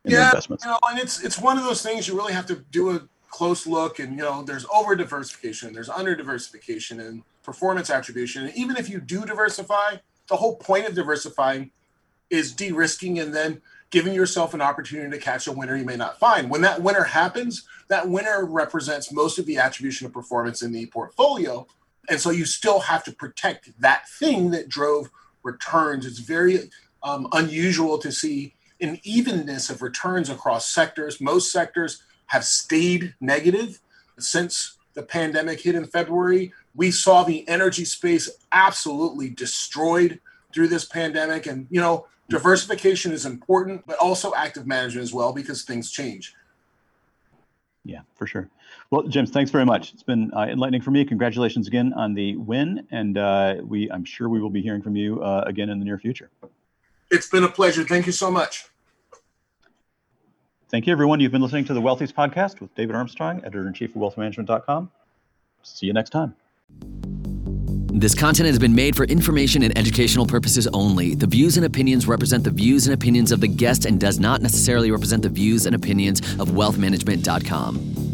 in 0.04 0.12
yeah, 0.12 0.28
investments. 0.28 0.66
You 0.66 0.72
know, 0.72 0.80
and 0.90 1.00
it's 1.00 1.24
it's 1.24 1.40
one 1.40 1.58
of 1.58 1.64
those 1.64 1.82
things 1.82 2.08
you 2.08 2.16
really 2.16 2.34
have 2.34 2.46
to 2.48 2.58
do 2.72 2.96
a 2.96 3.02
close 3.30 3.66
look 3.66 4.00
and 4.00 4.12
you 4.18 4.24
know 4.24 4.44
there's 4.44 4.66
over 4.74 4.96
diversification, 4.96 5.74
there's 5.74 5.90
under 5.90 6.16
diversification 6.16 7.00
and 7.00 7.24
performance 7.44 7.90
attribution. 7.90 8.46
And 8.46 8.56
even 8.58 8.76
if 8.76 8.90
you 8.90 9.00
do 9.00 9.26
diversify, 9.26 9.98
the 10.28 10.36
whole 10.36 10.58
point 10.58 10.86
of 10.86 10.94
diversifying 10.96 11.72
is 12.30 12.52
de-risking 12.52 13.20
and 13.20 13.34
then 13.34 13.62
giving 13.90 14.14
yourself 14.14 14.54
an 14.54 14.62
opportunity 14.62 15.10
to 15.10 15.24
catch 15.24 15.48
a 15.48 15.52
winner 15.52 15.76
you 15.76 15.86
may 15.86 15.96
not 15.96 16.20
find. 16.20 16.50
When 16.50 16.62
that 16.62 16.82
winner 16.82 17.04
happens, 17.04 17.68
that 17.88 18.10
winner 18.10 18.46
represents 18.46 19.12
most 19.12 19.40
of 19.40 19.46
the 19.46 19.58
attribution 19.58 20.06
of 20.06 20.14
performance 20.14 20.62
in 20.62 20.74
the 20.74 20.88
portfolio. 20.88 21.66
And 22.10 22.20
so 22.20 22.30
you 22.30 22.46
still 22.46 22.82
have 22.82 23.04
to 23.06 23.12
protect 23.12 23.80
that 23.80 24.08
thing 24.10 24.52
that 24.52 24.70
drove 24.70 25.10
returns. 25.44 26.06
It's 26.06 26.20
very 26.20 26.70
um, 27.04 27.28
unusual 27.32 27.98
to 28.00 28.12
see 28.12 28.56
an 28.82 29.00
evenness 29.04 29.70
of 29.70 29.82
returns 29.82 30.30
across 30.30 30.72
sectors. 30.72 31.20
Most 31.22 31.52
sectors 31.52 32.04
have 32.28 32.44
stayed 32.44 33.16
negative 33.22 33.80
since 34.20 34.78
the 34.94 35.04
pandemic 35.04 35.62
hit 35.62 35.76
in 35.76 35.86
February. 35.86 36.52
We 36.76 36.92
saw 36.92 37.24
the 37.24 37.48
energy 37.48 37.86
space 37.86 38.30
absolutely 38.52 39.30
destroyed 39.30 40.20
through 40.54 40.68
this 40.68 40.86
pandemic. 40.86 41.46
And, 41.46 41.68
you 41.70 41.80
know, 41.80 42.08
diversification 42.30 43.12
is 43.12 43.26
important, 43.26 43.86
but 43.86 43.98
also 43.98 44.34
active 44.36 44.68
management 44.68 45.04
as 45.04 45.14
well 45.14 45.34
because 45.34 45.64
things 45.64 45.92
change. 45.92 46.34
Yeah, 47.84 48.02
for 48.16 48.28
sure. 48.28 48.50
Well, 48.90 49.04
James, 49.04 49.32
thanks 49.32 49.50
very 49.50 49.66
much. 49.66 49.94
It's 49.94 50.04
been 50.04 50.32
uh, 50.34 50.42
enlightening 50.42 50.82
for 50.82 50.92
me. 50.92 51.06
Congratulations 51.06 51.68
again 51.68 51.94
on 51.94 52.14
the 52.14 52.36
win, 52.36 52.86
and 52.92 53.18
uh, 53.18 53.56
we 53.64 53.90
I'm 53.92 54.04
sure 54.04 54.28
we 54.28 54.42
will 54.42 54.50
be 54.50 54.62
hearing 54.62 54.82
from 54.82 54.96
you 54.96 55.22
uh, 55.22 55.44
again 55.46 55.70
in 55.70 55.80
the 55.80 55.86
near 55.86 55.98
future. 55.98 56.30
It's 57.10 57.30
been 57.30 57.44
a 57.44 57.50
pleasure. 57.50 57.84
Thank 57.84 58.06
you 58.06 58.12
so 58.12 58.30
much. 58.30 58.66
Thank 60.70 60.86
you, 60.86 60.92
everyone. 60.92 61.22
You've 61.22 61.32
been 61.32 61.42
listening 61.42 61.64
to 61.66 61.74
the 61.74 61.82
Wealthies 61.82 62.14
podcast 62.14 62.60
with 62.60 62.76
David 62.76 62.96
Armstrong, 62.96 63.40
editor 63.46 63.68
in 63.68 63.74
chief 63.74 63.96
of 63.96 64.02
wealthmanagement.com. 64.02 64.92
See 65.64 65.88
you 65.88 65.94
next 65.94 66.10
time. 66.10 66.36
This 68.00 68.14
content 68.14 68.46
has 68.46 68.60
been 68.60 68.76
made 68.76 68.96
for 68.96 69.06
information 69.06 69.64
and 69.64 69.76
educational 69.76 70.28
purposes 70.28 70.68
only. 70.68 71.16
The 71.16 71.26
views 71.26 71.58
and 71.58 71.66
opinions 71.66 72.08
represent 72.08 72.44
the 72.44 72.52
views 72.52 72.86
and 72.86 72.94
opinions 72.94 73.32
of 73.32 73.42
the 73.42 73.48
guest 73.48 73.86
and 73.86 74.00
does 74.00 74.20
not 74.20 74.44
necessarily 74.44 74.92
represent 74.92 75.24
the 75.24 75.30
views 75.30 75.66
and 75.66 75.74
opinions 75.74 76.20
of 76.40 76.50
wealthmanagement.com. 76.50 78.07